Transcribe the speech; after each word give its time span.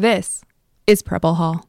This 0.00 0.40
is 0.86 1.02
Preble 1.02 1.34
Hall. 1.34 1.68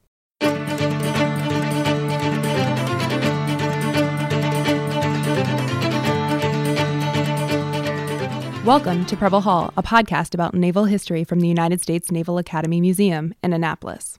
Welcome 8.63 9.05
to 9.07 9.17
Preble 9.17 9.41
Hall, 9.41 9.73
a 9.75 9.83
podcast 9.83 10.33
about 10.33 10.54
naval 10.54 10.86
history 10.86 11.25
from 11.25 11.41
the 11.41 11.49
United 11.49 11.81
States 11.81 12.09
Naval 12.09 12.38
Academy 12.38 12.79
Museum 12.79 13.33
in 13.44 13.52
Annapolis. 13.52 14.17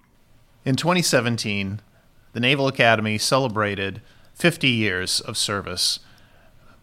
In 0.67 0.77
2017, 0.77 1.81
the 2.35 2.41
Naval 2.41 2.69
Academy 2.69 3.17
celebrated 3.17 4.03
50 4.35 4.69
years 4.69 5.21
of 5.21 5.39
service 5.39 6.01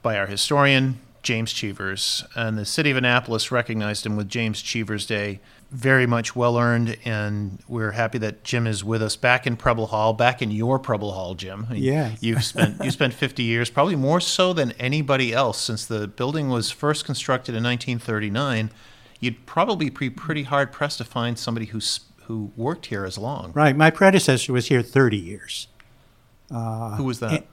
by 0.01 0.17
our 0.17 0.25
historian, 0.25 0.99
James 1.21 1.53
Cheevers, 1.53 2.23
and 2.35 2.57
the 2.57 2.65
city 2.65 2.89
of 2.89 2.97
Annapolis 2.97 3.51
recognized 3.51 4.03
him 4.03 4.15
with 4.15 4.29
James 4.29 4.63
Cheevers 4.63 5.05
Day. 5.05 5.39
Very 5.71 6.07
much 6.07 6.35
well 6.35 6.57
earned, 6.57 6.97
and 7.05 7.59
we're 7.67 7.91
happy 7.91 8.17
that 8.17 8.43
Jim 8.43 8.65
is 8.65 8.83
with 8.83 9.03
us 9.03 9.15
back 9.15 9.45
in 9.45 9.55
Preble 9.55 9.85
Hall, 9.87 10.13
back 10.13 10.41
in 10.41 10.49
your 10.49 10.79
Preble 10.79 11.11
Hall, 11.11 11.35
Jim. 11.35 11.67
I 11.69 11.73
mean, 11.73 11.83
Yes. 11.83 12.17
you've 12.21 12.43
spent 12.43 12.83
you 12.83 12.89
spent 12.89 13.13
50 13.25 13.43
years, 13.43 13.69
probably 13.69 13.95
more 13.95 14.19
so 14.19 14.51
than 14.51 14.71
anybody 14.79 15.31
else, 15.31 15.59
since 15.61 15.85
the 15.85 16.07
building 16.07 16.49
was 16.49 16.71
first 16.71 17.05
constructed 17.05 17.53
in 17.53 17.63
1939. 17.63 18.71
You'd 19.19 19.45
probably 19.45 19.91
be 19.91 20.09
pretty 20.09 20.43
hard 20.43 20.71
pressed 20.71 20.97
to 20.97 21.03
find 21.03 21.37
somebody 21.37 21.67
who's 21.67 21.99
who 22.23 22.51
worked 22.55 22.87
here 22.87 23.05
as 23.05 23.17
long. 23.19 23.51
Right. 23.53 23.75
My 23.75 23.91
predecessor 23.91 24.53
was 24.53 24.67
here 24.69 24.81
30 24.81 25.17
years. 25.17 25.67
Who 26.49 27.03
was 27.03 27.19
that? 27.19 27.45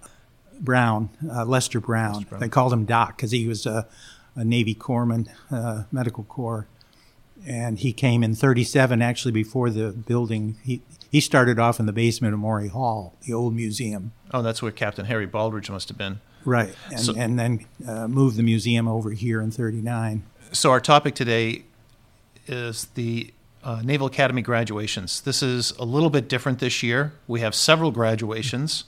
Brown, 0.58 1.10
uh, 1.30 1.44
Lester 1.44 1.80
Brown. 1.80 2.24
They 2.38 2.48
called 2.48 2.72
him 2.72 2.86
Doc 2.86 3.16
because 3.16 3.30
he 3.30 3.46
was 3.46 3.66
a, 3.66 3.86
a 4.34 4.42
Navy 4.44 4.74
corpsman, 4.74 5.28
uh, 5.50 5.82
medical 5.92 6.24
corps. 6.24 6.66
And 7.46 7.78
he 7.78 7.92
came 7.92 8.22
in 8.22 8.34
37, 8.34 9.02
actually, 9.02 9.32
before 9.32 9.70
the 9.70 9.90
building. 9.92 10.56
He, 10.64 10.82
he 11.10 11.20
started 11.20 11.58
off 11.58 11.78
in 11.80 11.86
the 11.86 11.92
basement 11.92 12.34
of 12.34 12.40
Maury 12.40 12.68
Hall, 12.68 13.14
the 13.22 13.32
old 13.32 13.54
museum. 13.54 14.12
Oh, 14.32 14.42
that's 14.42 14.62
where 14.62 14.72
Captain 14.72 15.06
Harry 15.06 15.26
Baldridge 15.26 15.70
must 15.70 15.88
have 15.88 15.98
been. 15.98 16.20
Right. 16.44 16.74
And, 16.90 17.00
So- 17.00 17.14
and 17.16 17.38
then 17.38 17.66
uh, 17.86 18.08
moved 18.08 18.36
the 18.36 18.42
museum 18.42 18.86
over 18.88 19.10
here 19.10 19.40
in 19.40 19.50
39. 19.50 20.24
So 20.52 20.70
our 20.70 20.80
topic 20.80 21.14
today 21.14 21.64
is 22.46 22.86
the 22.94 23.32
uh, 23.64 23.82
Naval 23.84 24.06
Academy 24.06 24.42
graduations. 24.42 25.20
This 25.20 25.42
is 25.42 25.72
a 25.72 25.84
little 25.84 26.10
bit 26.10 26.28
different 26.28 26.60
this 26.60 26.82
year. 26.84 27.12
We 27.26 27.40
have 27.40 27.54
several 27.54 27.90
graduations. 27.90 28.84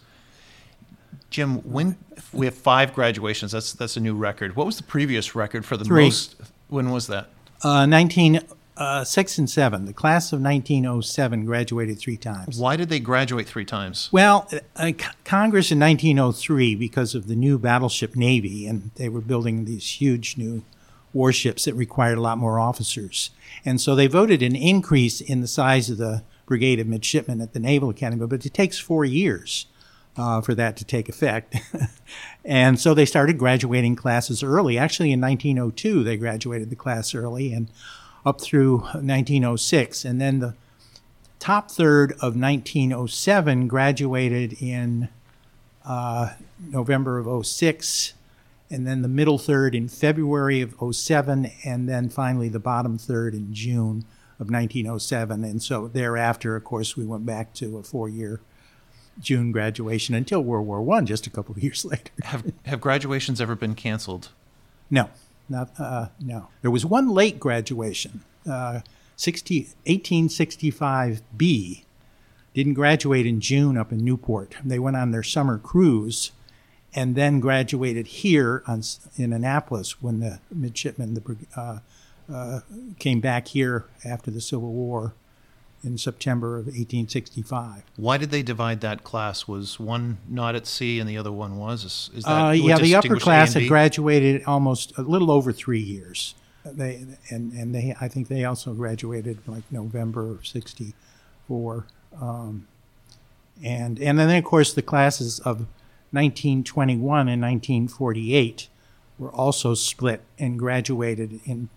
Jim, 1.31 1.57
when 1.71 1.97
we 2.33 2.47
have 2.47 2.55
five 2.55 2.95
graduations, 2.95 3.53
that's 3.53 3.73
that's 3.73 3.97
a 3.97 4.01
new 4.01 4.15
record. 4.15 4.57
What 4.57 4.67
was 4.67 4.77
the 4.77 4.83
previous 4.85 5.35
record 5.35 5.67
for 5.67 5.77
the 5.77 5.85
Three. 5.85 6.05
most? 6.05 6.37
When 6.69 6.91
was 6.91 7.07
that? 7.09 7.29
Uh, 7.61 7.87
1906 7.89 9.39
and 9.39 9.51
7. 9.51 9.85
The 9.87 9.93
class 9.93 10.33
of 10.33 10.41
1907 10.41 11.45
graduated 11.45 11.99
three 11.99 12.17
times. 12.17 12.59
Why 12.59 12.77
did 12.77 12.89
they 12.89 13.01
graduate 13.01 13.49
three 13.49 13.65
times? 13.65 14.09
Well, 14.13 14.49
uh, 14.77 14.87
C- 14.87 14.95
Congress 15.25 15.73
in 15.73 15.81
1903, 15.81 16.77
because 16.77 17.15
of 17.17 17.27
the 17.27 17.35
new 17.35 17.59
battleship 17.59 18.15
navy, 18.15 18.67
and 18.67 18.93
they 18.95 19.09
were 19.09 19.21
building 19.21 19.65
these 19.65 20.01
huge 20.01 20.37
new 20.37 20.63
warships 21.13 21.65
that 21.65 21.75
required 21.75 22.19
a 22.19 22.21
lot 22.21 22.39
more 22.39 22.61
officers, 22.61 23.31
and 23.65 23.81
so 23.81 23.95
they 23.97 24.07
voted 24.07 24.43
an 24.43 24.55
increase 24.55 25.21
in 25.21 25.41
the 25.41 25.49
size 25.49 25.91
of 25.91 25.97
the 25.99 26.23
brigade 26.47 26.79
of 26.79 26.87
midshipmen 26.87 27.41
at 27.41 27.55
the 27.55 27.61
Naval 27.61 27.91
Academy. 27.91 28.25
But 28.27 28.47
it 28.47 28.55
takes 28.55 28.79
four 28.79 29.05
years 29.05 29.67
uh, 30.19 30.41
for 30.41 30.55
that 30.55 30.77
to 30.77 30.85
take 30.85 31.09
effect, 31.09 31.57
and 32.45 32.79
so 32.79 32.93
they 32.93 33.07
started 33.07 33.39
graduating 33.39 33.97
classes 33.97 34.43
early. 34.43 34.77
Actually, 34.77 35.13
in 35.13 35.21
1902, 35.21 36.03
they 36.03 36.17
graduated 36.17 36.71
the 36.71 36.77
class 36.77 37.15
early, 37.15 37.53
and 37.53 37.69
up 38.27 38.41
through 38.41 38.79
1906, 38.79 40.05
and 40.05 40.21
then 40.21 40.41
the 40.41 40.55
top 41.39 41.71
third 41.71 42.13
of 42.13 42.37
1907 42.37 43.69
graduated 43.69 44.55
in 44.61 45.09
uh, 45.85 46.35
November 46.59 47.19
of 47.19 47.47
06, 47.47 48.15
and 48.71 48.87
then 48.87 49.03
the 49.03 49.09
middle 49.09 49.39
third 49.39 49.75
in 49.75 49.89
February 49.89 50.61
of 50.61 50.75
07, 50.95 51.51
and 51.65 51.89
then 51.89 52.09
finally 52.09 52.49
the 52.49 52.59
bottom 52.59 52.99
third 52.99 53.35
in 53.35 53.55
June 53.55 54.05
of 54.39 54.51
1907. 54.51 55.45
And 55.45 55.63
so 55.63 55.89
thereafter, 55.89 56.55
of 56.55 56.65
course, 56.65 56.97
we 56.97 57.07
went 57.07 57.25
back 57.25 57.55
to 57.55 57.79
a 57.79 57.83
four 57.83 58.09
year 58.09 58.41
June 59.21 59.53
graduation 59.53 60.15
until 60.15 60.43
World 60.43 60.67
War 60.67 60.83
One, 60.83 61.07
just 61.07 61.27
a 61.27 61.31
couple 61.31 61.53
of 61.53 61.63
years 61.63 61.85
later. 61.91 62.11
Have 62.25 62.53
have 62.67 62.81
graduations 62.81 63.41
ever 63.41 63.55
been 63.55 63.75
canceled? 63.75 64.31
No, 64.91 65.11
not 65.49 65.71
uh, 65.79 66.09
no. 66.21 66.49
There 66.63 66.71
was 66.71 66.85
one 66.87 67.09
late 67.09 67.39
graduation, 67.41 68.23
uh, 68.49 68.81
60, 69.17 69.69
1865B. 69.87 71.85
Didn't 72.55 72.75
graduate 72.75 73.27
in 73.27 73.41
June 73.41 73.77
up 73.77 73.93
in 73.93 73.99
Newport. 73.99 74.57
They 74.65 74.79
went 74.79 74.97
on 74.97 75.11
their 75.11 75.23
summer 75.23 75.59
cruise, 75.59 76.33
and 76.95 77.15
then 77.15 77.41
graduated 77.41 78.07
here 78.09 78.63
on, 78.67 78.83
in 79.17 79.33
Annapolis 79.33 80.03
when 80.03 80.21
the 80.21 80.41
midshipmen 80.51 81.15
the, 81.15 81.37
uh, 81.55 81.79
uh, 82.33 82.61
came 82.99 83.21
back 83.21 83.49
here 83.49 83.87
after 84.05 84.31
the 84.31 84.41
Civil 84.41 84.73
War 84.73 85.15
in 85.85 85.97
September 85.97 86.59
of 86.59 86.67
1865. 86.67 87.83
Why 87.97 88.17
did 88.17 88.31
they 88.31 88.43
divide 88.43 88.81
that 88.81 89.05
class? 89.05 89.47
Was 89.47 89.79
one 89.79 90.19
not 90.29 90.55
at 90.55 90.67
sea 90.67 90.99
and 90.99 91.09
the 91.09 91.17
other 91.17 91.33
one 91.33 91.57
was? 91.57 91.85
Is, 91.85 92.11
is 92.15 92.25
that 92.25 92.31
Uh, 92.31 92.51
yeah, 92.51 92.79
the 92.79 92.95
upper 92.95 93.17
class 93.17 93.55
had 93.55 93.69
graduated 93.69 94.43
almost 94.45 94.97
a 94.99 95.03
little 95.03 95.31
over 95.31 95.53
three 95.53 95.81
years. 95.81 96.35
They 96.65 97.07
and 97.31 97.53
and 97.53 97.75
they 97.75 97.95
I 98.01 98.09
think 98.09 98.29
they 98.29 98.45
also 98.45 98.75
graduated 98.75 99.39
like 99.47 99.63
November 99.71 100.33
of 100.33 100.47
'64, 100.47 101.87
um, 102.21 102.67
and 103.65 103.99
and 103.99 104.19
then 104.19 104.29
of 104.37 104.45
course 104.45 104.75
the 104.75 104.83
classes 104.83 105.39
of 105.41 105.67
1921 106.11 107.29
and 107.29 107.41
1948 107.41 108.69
were 109.19 109.31
also 109.31 109.75
split 109.75 110.23
and 110.39 110.59
graduated 110.59 111.41
in 111.45 111.71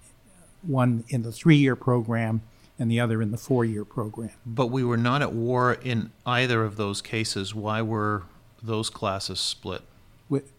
one 0.62 1.06
in 1.07 1.23
the 1.23 1.31
three-year 1.31 1.75
program 1.75 2.41
and 2.81 2.90
the 2.90 3.00
other 3.00 3.22
in 3.22 3.30
the 3.30 3.38
four-year 3.38 3.86
program. 3.86 4.31
But 4.44 4.68
we 4.68 4.84
were 4.84 4.97
not 4.97 5.22
at 5.22 5.34
war 5.34 5.74
in 5.74 6.09
either 6.25 6.64
of 6.64 6.78
those 6.78 7.00
cases. 7.00 7.53
Why 7.53 7.84
were 7.84 8.24
those 8.64 8.90
classes 8.90 9.40
split? 9.40 9.84
With 10.30 10.52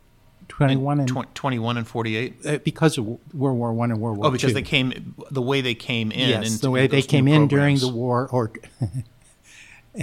21 0.46 1.00
and 1.00 1.08
Tw- 1.08 1.34
21 1.34 1.78
and 1.78 1.86
48? 1.88 2.34
uh, 2.46 2.58
because 2.58 2.96
of 2.96 3.06
World 3.34 3.58
War 3.58 3.72
One 3.72 3.90
and 3.90 4.00
World 4.00 4.18
War 4.18 4.26
Oh, 4.28 4.30
because 4.30 4.50
II. 4.50 4.54
they 4.54 4.62
came, 4.62 5.14
the 5.32 5.42
way 5.42 5.62
they 5.62 5.74
came 5.74 6.12
in. 6.12 6.28
Yes, 6.28 6.60
the 6.60 6.70
way 6.70 6.86
they 6.86 7.02
came 7.02 7.26
in 7.26 7.48
during 7.48 7.78
the 7.78 7.88
war, 7.88 8.28
or 8.30 8.52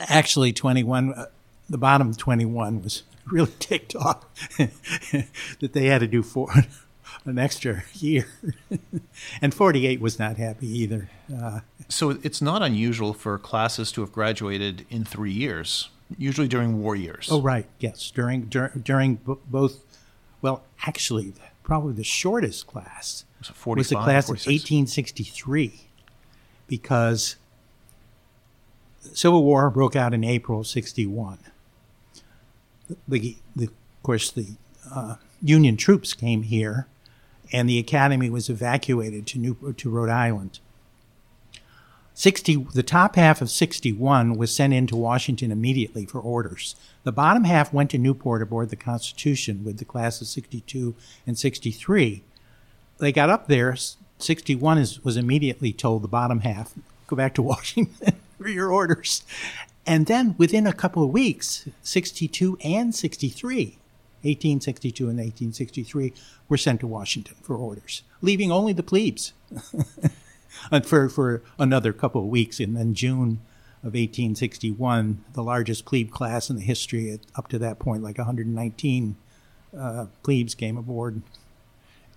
actually, 0.00 0.52
21, 0.52 1.14
uh, 1.14 1.26
the 1.68 1.78
bottom 1.78 2.12
21 2.14 2.82
was 2.82 3.04
really 3.26 3.52
ticked 3.60 3.94
off 3.94 4.24
that 5.60 5.72
they 5.72 5.86
had 5.86 6.00
to 6.00 6.08
do 6.08 6.22
for 6.24 6.48
an 7.24 7.38
extra 7.38 7.82
year. 7.94 8.26
and 9.42 9.52
48 9.54 10.00
was 10.00 10.18
not 10.18 10.36
happy 10.36 10.66
either. 10.68 11.10
Uh, 11.34 11.60
So 11.88 12.10
it's 12.10 12.40
not 12.42 12.62
unusual 12.62 13.12
for 13.14 13.38
classes 13.38 13.92
to 13.92 14.00
have 14.00 14.12
graduated 14.12 14.86
in 14.90 15.04
three 15.04 15.32
years, 15.32 15.90
usually 16.18 16.48
during 16.48 16.80
war 16.82 16.96
years. 16.96 17.28
oh, 17.30 17.40
right, 17.42 17.66
yes, 17.78 18.10
during, 18.10 18.46
dur- 18.46 18.72
during 18.82 19.16
b- 19.16 19.34
both, 19.48 19.84
well, 20.42 20.62
actually, 20.86 21.32
probably 21.62 21.92
the 21.92 22.04
shortest 22.04 22.66
class 22.66 23.24
Was 23.40 23.48
was 23.48 23.56
the 23.56 23.62
45, 23.62 24.04
class 24.04 24.24
of 24.24 24.30
1863 24.36 25.86
because 26.66 27.36
Civil 29.12 29.42
War 29.44 29.70
broke 29.70 29.96
out 29.96 30.14
in 30.14 30.24
April 30.24 30.60
of 30.60 30.66
61. 30.66 31.38
The, 33.08 33.36
the, 33.56 33.64
of 33.66 34.02
course, 34.02 34.30
the 34.30 34.46
uh, 34.92 35.16
Union 35.42 35.76
troops 35.76 36.12
came 36.12 36.42
here, 36.42 36.86
and 37.52 37.68
the 37.68 37.78
academy 37.78 38.30
was 38.30 38.48
evacuated 38.48 39.26
to 39.28 39.38
New 39.38 39.74
to 39.76 39.90
Rhode 39.90 40.10
Island. 40.10 40.60
60, 42.14 42.66
the 42.74 42.82
top 42.82 43.16
half 43.16 43.40
of 43.40 43.48
61 43.48 44.34
was 44.34 44.54
sent 44.54 44.74
into 44.74 44.94
Washington 44.94 45.50
immediately 45.50 46.04
for 46.04 46.20
orders. 46.20 46.76
The 47.02 47.12
bottom 47.12 47.44
half 47.44 47.72
went 47.72 47.90
to 47.92 47.98
Newport 47.98 48.42
aboard 48.42 48.68
the 48.68 48.76
Constitution 48.76 49.64
with 49.64 49.78
the 49.78 49.86
class 49.86 50.20
of 50.20 50.26
62 50.26 50.94
and 51.26 51.38
63 51.38 52.22
they 53.00 53.12
got 53.12 53.30
up 53.30 53.48
there. 53.48 53.76
61 54.18 54.78
is, 54.78 55.02
was 55.02 55.16
immediately 55.16 55.72
told 55.72 56.02
the 56.02 56.08
bottom 56.08 56.40
half, 56.40 56.74
go 57.06 57.16
back 57.16 57.34
to 57.34 57.42
Washington 57.50 58.14
for 58.38 58.48
your 58.48 58.70
orders. 58.70 59.24
And 59.86 60.06
then 60.06 60.36
within 60.38 60.66
a 60.66 60.72
couple 60.72 61.02
of 61.02 61.10
weeks, 61.10 61.68
62 61.82 62.58
and 62.62 62.94
63, 62.94 63.78
1862 64.22 65.04
and 65.04 65.18
1863, 65.18 66.12
were 66.48 66.56
sent 66.56 66.80
to 66.80 66.86
Washington 66.86 67.36
for 67.42 67.56
orders, 67.56 68.02
leaving 68.20 68.52
only 68.52 68.72
the 68.72 68.82
plebes 68.82 69.32
for, 70.84 71.08
for 71.08 71.42
another 71.58 71.92
couple 71.92 72.22
of 72.22 72.28
weeks. 72.28 72.60
And 72.60 72.76
then 72.76 72.94
June 72.94 73.40
of 73.82 73.94
1861, 73.94 75.24
the 75.32 75.42
largest 75.42 75.84
plebe 75.84 76.10
class 76.10 76.50
in 76.50 76.56
the 76.56 76.62
history, 76.62 77.10
at, 77.12 77.20
up 77.34 77.48
to 77.48 77.58
that 77.58 77.78
point, 77.78 78.02
like 78.02 78.18
119 78.18 79.16
uh, 79.76 80.06
plebes 80.22 80.54
came 80.54 80.76
aboard. 80.76 81.22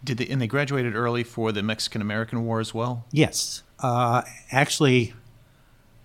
Did 0.03 0.17
they, 0.17 0.27
and 0.27 0.41
they 0.41 0.47
graduated 0.47 0.95
early 0.95 1.23
for 1.23 1.51
the 1.53 1.63
Mexican 1.63 2.01
American 2.01 2.45
War 2.45 2.59
as 2.59 2.73
well? 2.73 3.05
Yes. 3.11 3.63
uh, 3.79 4.23
actually, 4.51 5.13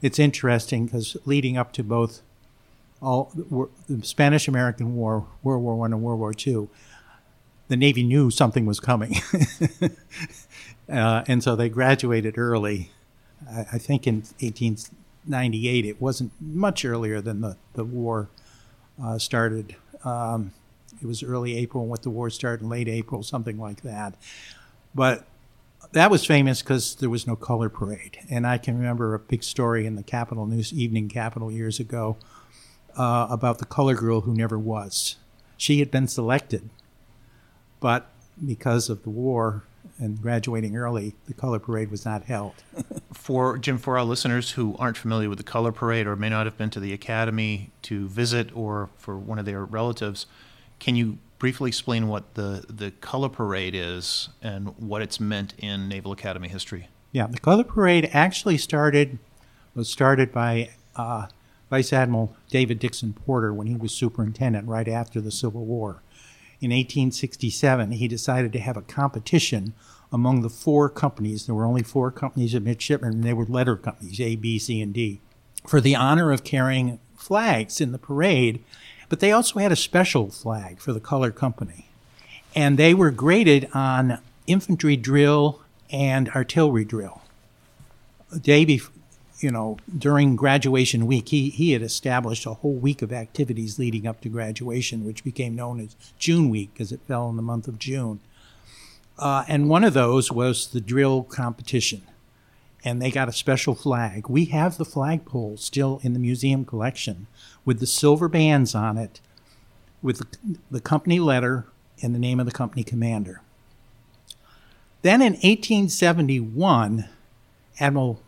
it's 0.01 0.19
interesting 0.19 0.87
because 0.87 1.17
leading 1.25 1.57
up 1.57 1.73
to 1.73 1.83
both 1.83 2.23
all 3.01 3.33
the 3.35 4.03
Spanish 4.03 4.49
American 4.49 4.95
War, 4.95 5.27
World 5.43 5.63
War 5.63 5.77
One, 5.77 5.93
and 5.93 6.03
World 6.03 6.21
War 6.21 6.35
Two, 6.35 6.69
the 7.69 7.77
Navy 7.77 8.03
knew 8.03 8.31
something 8.31 8.67
was 8.67 8.81
coming, 8.81 9.17
uh, 10.93 11.25
and 11.27 11.43
so 11.43 11.55
they 11.57 11.69
graduated 11.69 12.39
early. 12.39 12.91
I, 13.51 13.61
I, 13.75 13.79
think 13.79 14.07
in 14.07 14.17
1898, 14.41 15.85
it 15.85 16.01
wasn't 16.01 16.33
much 16.41 16.85
earlier 16.85 17.21
than 17.21 17.41
the 17.41 17.57
the 17.75 17.85
war 17.85 18.31
uh, 19.03 19.19
started. 19.19 19.77
Um, 20.05 20.53
it 21.01 21.07
was 21.07 21.23
early 21.23 21.57
April, 21.57 21.87
what 21.87 22.03
the 22.03 22.11
war 22.11 22.31
started 22.31 22.63
in 22.63 22.69
late 22.69 22.89
April, 22.89 23.23
something 23.23 23.59
like 23.59 23.83
that. 23.83 24.15
But 24.95 25.27
that 25.93 26.11
was 26.11 26.25
famous 26.25 26.63
because 26.63 26.97
there 26.97 27.11
was 27.11 27.27
no 27.27 27.37
color 27.37 27.69
parade. 27.69 28.19
And 28.31 28.47
I 28.47 28.59
can 28.59 28.77
remember 28.77 29.15
a 29.15 29.19
big 29.19 29.43
story 29.43 29.87
in 29.87 29.95
the 29.95 30.03
Capital 30.03 30.47
News, 30.47 30.73
Evening 30.73 31.09
Capital 31.09 31.51
years 31.51 31.81
ago, 31.81 32.17
uh, 32.99 33.29
about 33.31 33.59
the 33.59 33.65
color 33.65 33.95
girl 33.95 34.23
who 34.23 34.35
never 34.35 34.59
was. 34.59 35.17
She 35.57 35.79
had 35.79 35.91
been 35.91 36.09
selected, 36.09 36.69
but 37.81 38.11
because 38.45 38.91
of 38.91 39.03
the 39.03 39.11
war 39.11 39.65
and 39.99 40.21
graduating 40.21 40.77
early, 40.77 41.15
the 41.27 41.35
color 41.35 41.59
parade 41.59 41.91
was 41.91 42.05
not 42.05 42.25
held. 42.25 42.55
for 43.13 43.59
Jim, 43.59 43.79
for 43.79 43.99
our 43.99 44.05
listeners 44.05 44.53
who 44.53 44.77
aren't 44.79 44.97
familiar 44.97 45.29
with 45.29 45.39
the 45.39 45.45
color 45.45 45.73
parade 45.73 46.07
or 46.07 46.17
may 46.17 46.29
not 46.29 46.47
have 46.47 46.59
been 46.59 46.71
to 46.71 46.81
the 46.81 46.93
academy 46.93 47.71
to 47.83 48.07
visit, 48.09 48.55
or 48.55 48.91
for 48.97 49.17
one 49.17 49.39
of 49.39 49.45
their 49.45 49.65
relatives, 49.65 50.27
can 50.79 50.95
you 50.95 51.19
briefly 51.39 51.69
explain 51.69 52.09
what 52.09 52.35
the, 52.35 52.65
the 52.69 52.91
color 52.91 53.29
parade 53.29 53.75
is 53.75 54.29
and 54.43 54.69
what 54.79 55.03
it's 55.03 55.19
meant 55.19 55.55
in 55.59 55.89
Naval 55.89 56.13
Academy 56.13 56.49
history? 56.49 56.89
Yeah, 57.13 57.27
the 57.27 57.39
color 57.39 57.65
parade 57.65 58.11
actually 58.13 58.59
started 58.59 59.19
was 59.75 59.89
started 59.89 60.33
by 60.33 60.71
uh, 60.97 61.27
Vice 61.71 61.93
Admiral 61.93 62.35
David 62.49 62.79
Dixon 62.79 63.13
Porter 63.13 63.53
when 63.53 63.67
he 63.67 63.77
was 63.77 63.93
superintendent 63.93 64.69
right 64.69 64.89
after 64.89 65.21
the 65.21 65.31
Civil 65.31 65.65
War. 65.65 66.03
In 66.61 66.71
1867, 66.71 67.93
he 67.93 68.09
decided 68.09 68.53
to 68.53 68.59
have 68.59 68.77
a 68.77 68.83
competition 68.83 69.75
among 70.13 70.43
the 70.43 70.51
four 70.51 70.89
companies. 70.89 71.47
There 71.47 71.55
were 71.55 71.67
only 71.67 71.83
four 71.83 72.11
companies 72.11 72.55
of 72.55 72.65
midshipmen, 72.65 73.13
and 73.13 73.25
they 73.25 73.33
were 73.33 73.45
letter 73.45 73.77
companies 73.77 74.21
A, 74.21 74.35
B, 74.37 74.59
C, 74.59 74.81
and 74.81 74.93
D 74.93 75.21
for 75.67 75.81
the 75.81 75.95
honor 75.95 76.33
of 76.33 76.45
carrying 76.45 76.99
flags 77.17 77.81
in 77.81 77.93
the 77.93 77.99
parade 77.99 78.65
but 79.09 79.21
they 79.21 79.33
also 79.33 79.59
had 79.59 79.73
a 79.73 79.77
special 79.77 80.31
flag 80.31 80.81
for 80.81 80.93
the 80.93 81.01
color 81.01 81.31
company. 81.31 81.89
And 82.55 82.79
they 82.79 82.95
were 82.95 83.11
graded 83.11 83.69
on 83.73 84.19
infantry 84.47 84.97
drill 84.97 85.63
and 85.91 86.29
artillery 86.31 86.85
drill. 86.85 87.23
Day 88.41 88.65
before, 88.65 88.93
you 89.41 89.51
know, 89.51 89.77
during 89.97 90.37
graduation 90.37 91.07
week, 91.07 91.29
he, 91.29 91.51
he 91.51 91.73
had 91.73 91.83
established 91.83 92.47
a 92.47 92.55
whole 92.55 92.75
week 92.75 93.03
of 93.03 93.13
activities 93.13 93.79
leading 93.79 94.07
up 94.07 94.21
to 94.23 94.29
graduation, 94.29 95.05
which 95.05 95.23
became 95.23 95.55
known 95.55 95.81
as 95.81 95.95
June 96.19 96.51
Week 96.51 96.73
because 96.73 96.91
it 96.91 97.01
fell 97.07 97.29
in 97.29 97.37
the 97.37 97.43
month 97.43 97.69
of 97.69 97.79
June. 97.79 98.21
Uh, 99.19 99.45
and 99.49 99.69
one 99.69 99.85
of 99.85 99.95
those 99.95 100.33
was 100.33 100.69
the 100.69 100.81
drill 100.81 101.23
competition. 101.23 102.03
And 102.85 103.03
they 103.03 103.11
got 103.11 103.29
a 103.29 103.33
special 103.33 103.75
flag. 103.75 104.29
We 104.29 104.47
have 104.47 104.79
the 104.79 104.85
flagpole 104.85 105.57
still 105.57 106.01
in 106.03 106.13
the 106.13 106.21
museum 106.21 106.65
collection 106.65 107.27
with 107.65 107.81
the 107.81 107.87
silver 107.87 108.29
bands 108.29 108.75
on 108.75 108.97
it 108.97 109.21
with 110.01 110.19
the, 110.19 110.59
the 110.71 110.81
company 110.81 111.19
letter 111.19 111.67
and 112.03 112.15
the 112.15 112.21
name 112.21 112.39
of 112.39 112.47
the 112.47 112.53
company 112.53 112.85
commander. 112.85 113.41
Then 115.03 115.21
in 115.21 115.33
1871, 115.35 117.09
Admiral 117.81 118.21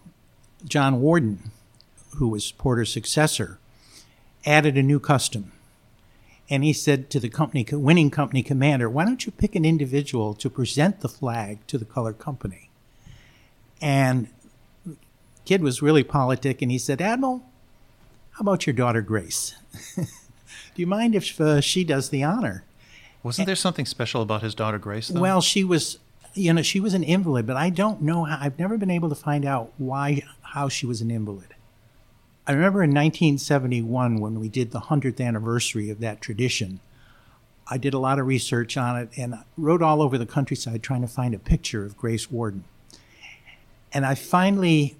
John 0.64 1.00
Worden, 1.00 1.50
who 2.16 2.28
was 2.28 2.52
Porter's 2.52 2.92
successor, 2.92 3.58
added 4.44 4.76
a 4.76 4.82
new 4.82 5.00
custom. 5.00 5.52
And 6.48 6.64
he 6.64 6.72
said 6.72 7.10
to 7.10 7.20
the 7.20 7.28
company, 7.28 7.64
winning 7.70 8.10
company 8.10 8.42
commander, 8.42 8.90
why 8.90 9.04
don't 9.04 9.24
you 9.24 9.32
pick 9.32 9.54
an 9.54 9.64
individual 9.64 10.34
to 10.34 10.50
present 10.50 11.00
the 11.00 11.08
flag 11.08 11.64
to 11.68 11.78
the 11.78 11.84
color 11.84 12.12
company? 12.12 12.70
And 13.80 14.28
kid 15.44 15.62
was 15.62 15.80
really 15.80 16.02
politic, 16.02 16.60
and 16.60 16.70
he 16.70 16.78
said, 16.78 17.00
Admiral, 17.00 17.44
how 18.32 18.42
about 18.42 18.66
your 18.66 18.74
daughter 18.74 19.00
Grace? 19.00 19.54
Do 19.96 20.04
you 20.76 20.86
mind 20.86 21.14
if 21.14 21.40
uh, 21.40 21.60
she 21.60 21.84
does 21.84 22.10
the 22.10 22.24
honor? 22.24 22.64
Wasn't 23.22 23.46
there 23.46 23.56
something 23.56 23.86
special 23.86 24.22
about 24.22 24.42
his 24.42 24.54
daughter 24.54 24.78
Grace? 24.78 25.08
Though? 25.08 25.20
Well, 25.20 25.40
she 25.40 25.62
was, 25.62 25.98
you 26.34 26.52
know, 26.52 26.62
she 26.62 26.80
was 26.80 26.94
an 26.94 27.02
invalid, 27.04 27.46
but 27.46 27.56
I 27.56 27.70
don't 27.70 28.02
know 28.02 28.24
how. 28.24 28.38
I've 28.40 28.58
never 28.58 28.78
been 28.78 28.90
able 28.90 29.08
to 29.08 29.14
find 29.14 29.44
out 29.44 29.72
why, 29.78 30.22
how 30.42 30.68
she 30.68 30.86
was 30.86 31.00
an 31.00 31.10
invalid. 31.10 31.54
I 32.46 32.52
remember 32.52 32.82
in 32.82 32.90
1971 32.90 34.20
when 34.20 34.40
we 34.40 34.48
did 34.48 34.70
the 34.70 34.80
100th 34.80 35.24
anniversary 35.24 35.90
of 35.90 36.00
that 36.00 36.20
tradition. 36.20 36.80
I 37.72 37.78
did 37.78 37.94
a 37.94 37.98
lot 37.98 38.18
of 38.18 38.26
research 38.26 38.76
on 38.76 38.98
it 38.98 39.10
and 39.16 39.36
rode 39.56 39.82
all 39.82 40.02
over 40.02 40.18
the 40.18 40.26
countryside 40.26 40.82
trying 40.82 41.02
to 41.02 41.08
find 41.08 41.34
a 41.34 41.38
picture 41.38 41.84
of 41.84 41.96
Grace 41.96 42.30
Worden. 42.30 42.64
And 43.92 44.04
I 44.04 44.16
finally 44.16 44.96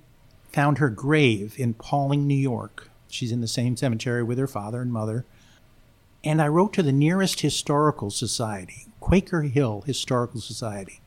found 0.53 0.79
her 0.79 0.89
grave 0.89 1.55
in 1.59 1.75
Pawling, 1.75 2.27
New 2.27 2.35
York, 2.35 2.91
She's 3.11 3.33
in 3.33 3.41
the 3.41 3.49
same 3.49 3.77
cemetery 3.77 4.23
with 4.23 4.39
her 4.39 4.47
father 4.47 4.81
and 4.81 4.93
mother. 4.93 5.25
And 6.23 6.41
I 6.41 6.49
wrote 6.49 6.73
to 6.75 6.83
the 6.83 6.93
nearest 6.93 7.41
historical 7.41 8.11
society, 8.11 8.87
Quaker 9.01 9.43
Hill 9.43 9.83
Historical 9.87 10.41
Society. 10.41 11.01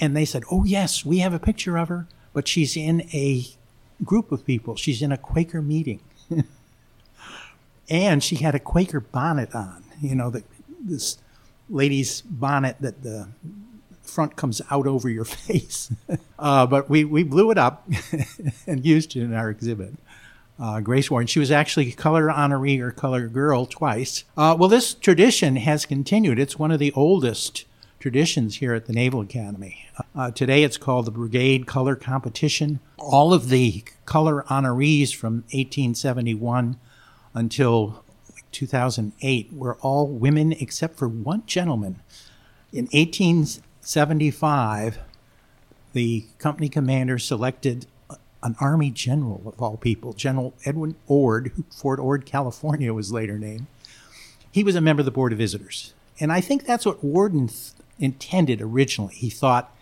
And 0.00 0.16
they 0.16 0.24
said, 0.24 0.42
Oh, 0.50 0.64
yes, 0.64 1.04
we 1.04 1.18
have 1.18 1.34
a 1.34 1.38
picture 1.38 1.76
of 1.76 1.88
her, 1.88 2.06
but 2.32 2.48
she's 2.48 2.76
in 2.76 3.02
a 3.12 3.46
group 4.04 4.32
of 4.32 4.44
people. 4.46 4.76
She's 4.76 5.02
in 5.02 5.12
a 5.12 5.18
Quaker 5.18 5.60
meeting. 5.60 6.00
and 7.90 8.24
she 8.24 8.36
had 8.36 8.54
a 8.54 8.58
Quaker 8.58 9.00
bonnet 9.00 9.54
on, 9.54 9.84
you 10.00 10.14
know, 10.14 10.30
the, 10.30 10.42
this 10.80 11.18
lady's 11.68 12.22
bonnet 12.22 12.76
that 12.80 13.02
the 13.02 13.28
front 14.02 14.36
comes 14.36 14.62
out 14.70 14.86
over 14.86 15.08
your 15.08 15.24
face. 15.26 15.92
uh, 16.38 16.66
but 16.66 16.88
we, 16.88 17.04
we 17.04 17.22
blew 17.22 17.50
it 17.50 17.58
up 17.58 17.86
and 18.66 18.84
used 18.84 19.14
it 19.16 19.22
in 19.22 19.34
our 19.34 19.50
exhibit 19.50 19.94
uh, 20.60 20.80
Grace 20.80 21.10
Worden. 21.10 21.26
She 21.26 21.38
was 21.38 21.50
actually 21.50 21.90
color 21.92 22.28
honoree 22.28 22.80
or 22.80 22.90
color 22.90 23.26
girl 23.28 23.66
twice. 23.66 24.24
Uh, 24.36 24.54
well, 24.58 24.68
this 24.68 24.94
tradition 24.94 25.56
has 25.56 25.86
continued. 25.86 26.38
It's 26.38 26.58
one 26.58 26.70
of 26.70 26.78
the 26.78 26.92
oldest 26.92 27.64
traditions 28.00 28.56
here 28.56 28.72
at 28.72 28.86
the 28.86 28.94
Naval 28.94 29.20
Academy. 29.20 29.86
Uh, 30.16 30.30
today 30.30 30.64
it's 30.64 30.78
called 30.78 31.04
the 31.04 31.10
Brigade 31.10 31.66
Color 31.66 31.96
Competition. 31.96 32.80
All 32.98 33.34
of 33.34 33.50
the 33.50 33.84
color 34.06 34.42
honorees 34.48 35.14
from 35.14 35.44
1871 35.52 36.78
until 37.34 38.02
2008 38.52 39.52
were 39.52 39.74
all 39.76 40.08
women 40.08 40.52
except 40.52 40.98
for 40.98 41.08
one 41.08 41.44
gentleman. 41.44 42.00
In 42.72 42.86
1875, 42.86 44.98
the 45.92 46.24
company 46.38 46.70
commander 46.70 47.18
selected 47.18 47.84
an 48.42 48.56
Army 48.60 48.90
general 48.90 49.42
of 49.44 49.60
all 49.60 49.76
people, 49.76 50.14
General 50.14 50.54
Edward 50.64 50.94
Ord, 51.06 51.52
who 51.54 51.66
Fort 51.70 52.00
Ord, 52.00 52.24
California 52.24 52.94
was 52.94 53.12
later 53.12 53.38
named. 53.38 53.66
He 54.50 54.64
was 54.64 54.74
a 54.74 54.80
member 54.80 55.02
of 55.02 55.04
the 55.04 55.10
Board 55.10 55.32
of 55.32 55.38
Visitors. 55.38 55.92
And 56.18 56.32
I 56.32 56.40
think 56.40 56.64
that's 56.64 56.86
what 56.86 57.04
Worden 57.04 57.48
th- 57.48 57.72
intended 58.00 58.60
originally. 58.60 59.14
He 59.14 59.30
thought 59.30 59.74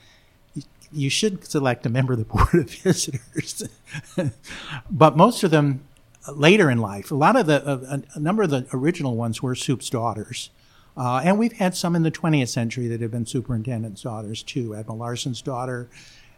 you 0.92 1.10
should 1.10 1.44
select 1.44 1.86
a 1.86 1.88
member 1.88 2.14
of 2.14 2.18
the 2.18 2.24
Board 2.24 2.54
of 2.54 2.70
Visitors. 2.70 3.68
but 4.90 5.16
most 5.16 5.42
of 5.42 5.50
them 5.50 5.84
later 6.28 6.70
in 6.70 6.78
life, 6.78 7.10
a 7.10 7.14
lot 7.14 7.36
of 7.36 7.46
the, 7.46 7.66
uh, 7.66 7.98
a 8.14 8.20
number 8.20 8.42
of 8.42 8.50
the 8.50 8.66
original 8.72 9.16
ones 9.16 9.42
were 9.42 9.54
Supe's 9.54 9.88
daughters. 9.90 10.50
Uh, 10.96 11.20
and 11.24 11.38
we've 11.38 11.52
had 11.52 11.76
some 11.76 11.94
in 11.94 12.02
the 12.02 12.10
20th 12.10 12.48
century 12.48 12.88
that 12.88 13.00
have 13.00 13.12
been 13.12 13.26
superintendent's 13.26 14.02
daughters 14.02 14.42
too. 14.42 14.74
Admiral 14.74 14.98
Larson's 14.98 15.40
daughter, 15.40 15.88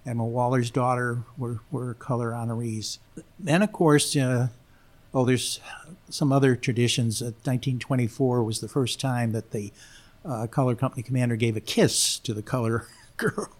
Admiral 0.04 0.30
Waller's 0.30 0.70
daughter 0.70 1.24
were, 1.38 1.60
were 1.70 1.94
color 1.94 2.32
honorees. 2.32 2.98
Then, 3.38 3.62
of 3.62 3.72
course, 3.72 4.14
uh, 4.14 4.48
oh, 5.14 5.24
there's 5.24 5.60
some 6.10 6.30
other 6.30 6.56
traditions. 6.56 7.22
Uh, 7.22 7.32
1924 7.44 8.42
was 8.42 8.60
the 8.60 8.68
first 8.68 9.00
time 9.00 9.32
that 9.32 9.52
the 9.52 9.72
uh, 10.24 10.46
color 10.46 10.74
company 10.74 11.02
commander 11.02 11.36
gave 11.36 11.56
a 11.56 11.60
kiss 11.60 12.18
to 12.20 12.34
the 12.34 12.42
color 12.42 12.86
girl. 13.16 13.50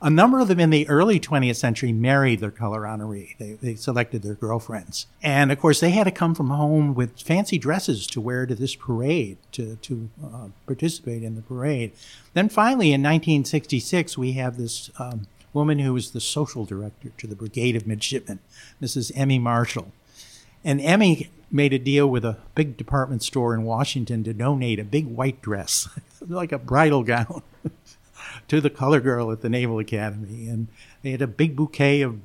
a 0.00 0.10
number 0.10 0.38
of 0.38 0.48
them 0.48 0.60
in 0.60 0.70
the 0.70 0.88
early 0.88 1.18
20th 1.18 1.56
century 1.56 1.92
married 1.92 2.40
their 2.40 2.50
color 2.50 2.82
honoree. 2.82 3.36
They, 3.38 3.52
they 3.54 3.74
selected 3.74 4.22
their 4.22 4.34
girlfriends. 4.34 5.06
And 5.22 5.50
of 5.50 5.58
course, 5.58 5.80
they 5.80 5.90
had 5.90 6.04
to 6.04 6.10
come 6.10 6.34
from 6.34 6.50
home 6.50 6.94
with 6.94 7.20
fancy 7.20 7.58
dresses 7.58 8.06
to 8.08 8.20
wear 8.20 8.46
to 8.46 8.54
this 8.54 8.74
parade, 8.74 9.38
to, 9.52 9.76
to 9.76 10.10
uh, 10.24 10.48
participate 10.66 11.22
in 11.22 11.34
the 11.34 11.42
parade. 11.42 11.92
Then 12.34 12.48
finally, 12.48 12.88
in 12.88 13.02
1966, 13.02 14.16
we 14.16 14.32
have 14.32 14.56
this 14.56 14.90
um, 14.98 15.26
woman 15.52 15.80
who 15.80 15.92
was 15.92 16.12
the 16.12 16.20
social 16.20 16.64
director 16.64 17.10
to 17.18 17.26
the 17.26 17.36
Brigade 17.36 17.74
of 17.74 17.86
Midshipmen, 17.86 18.38
Mrs. 18.80 19.10
Emmy 19.16 19.38
Marshall. 19.38 19.92
And 20.64 20.80
Emmy 20.80 21.30
made 21.50 21.72
a 21.72 21.78
deal 21.78 22.06
with 22.06 22.24
a 22.24 22.38
big 22.54 22.76
department 22.76 23.22
store 23.22 23.54
in 23.54 23.62
Washington 23.62 24.22
to 24.24 24.34
donate 24.34 24.78
a 24.78 24.84
big 24.84 25.06
white 25.06 25.40
dress, 25.40 25.88
like 26.28 26.52
a 26.52 26.58
bridal 26.58 27.02
gown. 27.02 27.42
to 28.48 28.60
the 28.60 28.70
color 28.70 29.00
girl 29.00 29.30
at 29.30 29.42
the 29.42 29.48
Naval 29.48 29.78
Academy, 29.78 30.48
and 30.48 30.68
they 31.02 31.10
had 31.10 31.22
a 31.22 31.26
big 31.26 31.56
bouquet 31.56 32.02
of 32.02 32.20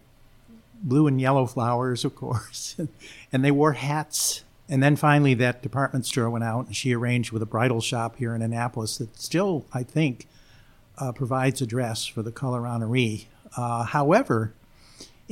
blue 0.81 1.07
and 1.07 1.19
yellow 1.19 1.45
flowers, 1.45 2.03
of 2.05 2.15
course, 2.15 2.75
and 3.31 3.43
they 3.43 3.51
wore 3.51 3.73
hats. 3.73 4.43
And 4.69 4.81
then 4.81 4.95
finally, 4.95 5.33
that 5.35 5.61
department 5.61 6.05
store 6.05 6.29
went 6.29 6.43
out, 6.43 6.67
and 6.67 6.75
she 6.75 6.93
arranged 6.93 7.31
with 7.31 7.41
a 7.41 7.45
bridal 7.45 7.81
shop 7.81 8.17
here 8.17 8.33
in 8.33 8.41
Annapolis 8.41 8.97
that 8.97 9.19
still, 9.19 9.65
I 9.73 9.83
think, 9.83 10.27
uh, 10.97 11.11
provides 11.11 11.61
a 11.61 11.65
dress 11.65 12.05
for 12.05 12.21
the 12.21 12.31
color 12.31 12.61
honoree. 12.61 13.25
Uh, 13.57 13.83
however, 13.83 14.53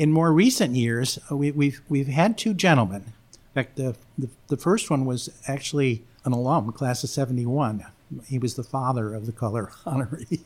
in 0.01 0.11
more 0.11 0.33
recent 0.33 0.75
years, 0.75 1.19
uh, 1.31 1.35
we, 1.35 1.51
we've 1.51 1.79
we've 1.87 2.07
had 2.07 2.35
two 2.35 2.55
gentlemen. 2.55 3.03
In 3.33 3.53
fact, 3.53 3.75
the, 3.75 3.95
the 4.17 4.29
the 4.47 4.57
first 4.57 4.89
one 4.89 5.05
was 5.05 5.29
actually 5.47 6.01
an 6.25 6.33
alum, 6.33 6.71
class 6.71 7.03
of 7.03 7.11
'71. 7.11 7.85
He 8.25 8.39
was 8.39 8.55
the 8.55 8.63
father 8.63 9.13
of 9.13 9.27
the 9.27 9.31
color 9.31 9.71
honoree. 9.85 10.39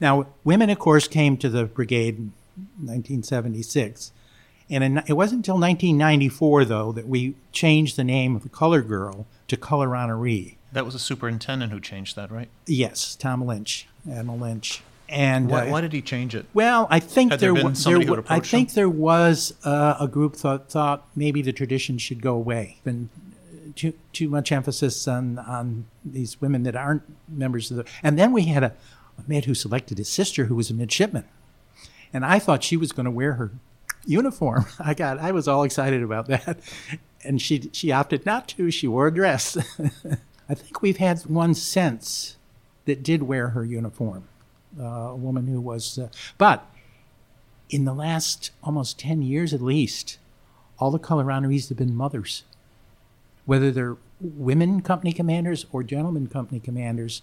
Now, 0.00 0.28
women, 0.44 0.70
of 0.70 0.78
course, 0.78 1.08
came 1.08 1.36
to 1.38 1.48
the 1.48 1.64
brigade 1.64 2.18
in 2.18 2.32
1976. 2.76 4.12
And 4.70 4.84
in, 4.84 4.98
it 5.08 5.14
wasn't 5.14 5.40
until 5.40 5.56
1994, 5.56 6.64
though, 6.66 6.92
that 6.92 7.08
we 7.08 7.34
changed 7.50 7.96
the 7.96 8.04
name 8.04 8.36
of 8.36 8.44
the 8.44 8.48
color 8.48 8.80
girl 8.80 9.26
to 9.48 9.56
color 9.56 9.88
honoree. 9.88 10.54
That 10.72 10.84
was 10.84 10.94
a 10.94 11.00
superintendent 11.00 11.72
who 11.72 11.80
changed 11.80 12.14
that, 12.14 12.30
right? 12.30 12.48
Yes, 12.64 13.16
Tom 13.16 13.44
Lynch, 13.44 13.88
Admiral 14.08 14.38
Lynch. 14.38 14.82
And 15.10 15.50
Why, 15.50 15.66
uh, 15.66 15.70
why 15.72 15.80
did 15.80 15.92
he 15.92 16.02
change 16.02 16.36
it? 16.36 16.46
well, 16.54 16.86
I 16.88 17.00
think 17.00 17.32
Had 17.32 17.40
there 17.40 17.52
wa- 17.52 17.62
been 17.64 17.74
somebody 17.74 18.06
who 18.06 18.12
wa- 18.14 18.22
I 18.28 18.38
think 18.38 18.74
there 18.74 18.88
was 18.88 19.52
uh, 19.64 19.96
a 19.98 20.06
group 20.06 20.36
thought 20.36 20.70
thought 20.70 21.06
maybe 21.16 21.42
the 21.42 21.52
tradition 21.52 21.98
should 21.98 22.22
go 22.22 22.34
away. 22.34 22.78
Been 22.84 23.08
uh, 23.52 23.72
too 23.74 23.94
too 24.12 24.28
much 24.28 24.52
emphasis 24.52 25.08
on 25.08 25.38
on 25.40 25.86
these 26.04 26.40
women 26.40 26.62
that 26.62 26.76
aren't 26.76 27.02
members 27.28 27.72
of 27.72 27.78
the. 27.78 27.84
And 28.04 28.16
then 28.18 28.32
we 28.32 28.44
had 28.44 28.62
a, 28.62 28.72
a 29.18 29.28
man 29.28 29.42
who 29.42 29.54
selected 29.54 29.98
his 29.98 30.08
sister, 30.08 30.44
who 30.44 30.54
was 30.54 30.70
a 30.70 30.74
midshipman, 30.74 31.24
and 32.12 32.24
I 32.24 32.38
thought 32.38 32.62
she 32.62 32.76
was 32.76 32.92
going 32.92 33.06
to 33.06 33.10
wear 33.10 33.32
her 33.32 33.50
uniform. 34.06 34.66
I 34.78 34.94
got 34.94 35.18
I 35.18 35.32
was 35.32 35.48
all 35.48 35.64
excited 35.64 36.04
about 36.04 36.26
that, 36.28 36.60
and 37.24 37.42
she 37.42 37.68
she 37.72 37.90
opted 37.90 38.24
not 38.24 38.46
to. 38.50 38.70
She 38.70 38.86
wore 38.86 39.08
a 39.08 39.12
dress. 39.14 39.56
I 40.48 40.54
think 40.54 40.82
we've 40.82 40.98
had 40.98 41.20
one 41.26 41.54
since 41.54 42.36
that 42.84 43.02
did 43.02 43.24
wear 43.24 43.48
her 43.50 43.64
uniform 43.64 44.24
a 44.78 45.16
woman 45.16 45.46
who 45.46 45.60
was, 45.60 45.98
uh, 45.98 46.08
but 46.38 46.66
in 47.68 47.84
the 47.84 47.94
last 47.94 48.50
almost 48.62 48.98
10 48.98 49.22
years 49.22 49.54
at 49.54 49.60
least, 49.60 50.18
all 50.78 50.90
the 50.90 50.98
color 50.98 51.24
honorees 51.24 51.68
have 51.68 51.78
been 51.78 51.94
mothers. 51.94 52.44
Whether 53.44 53.70
they're 53.70 53.96
women 54.20 54.80
company 54.82 55.12
commanders 55.12 55.66
or 55.72 55.82
gentlemen 55.82 56.26
company 56.26 56.60
commanders, 56.60 57.22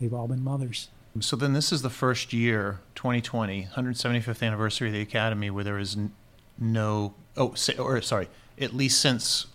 they've 0.00 0.12
all 0.12 0.28
been 0.28 0.42
mothers. 0.42 0.88
So 1.20 1.36
then 1.36 1.52
this 1.52 1.72
is 1.72 1.82
the 1.82 1.90
first 1.90 2.32
year, 2.32 2.80
2020, 2.96 3.68
175th 3.76 4.44
anniversary 4.44 4.88
of 4.88 4.94
the 4.94 5.00
Academy, 5.00 5.48
where 5.48 5.62
there 5.62 5.78
is 5.78 5.96
n- 5.96 6.12
no, 6.58 7.14
oh, 7.36 7.54
say, 7.54 7.76
or 7.76 8.00
sorry, 8.02 8.28
at 8.60 8.74
least 8.74 9.00
since 9.00 9.46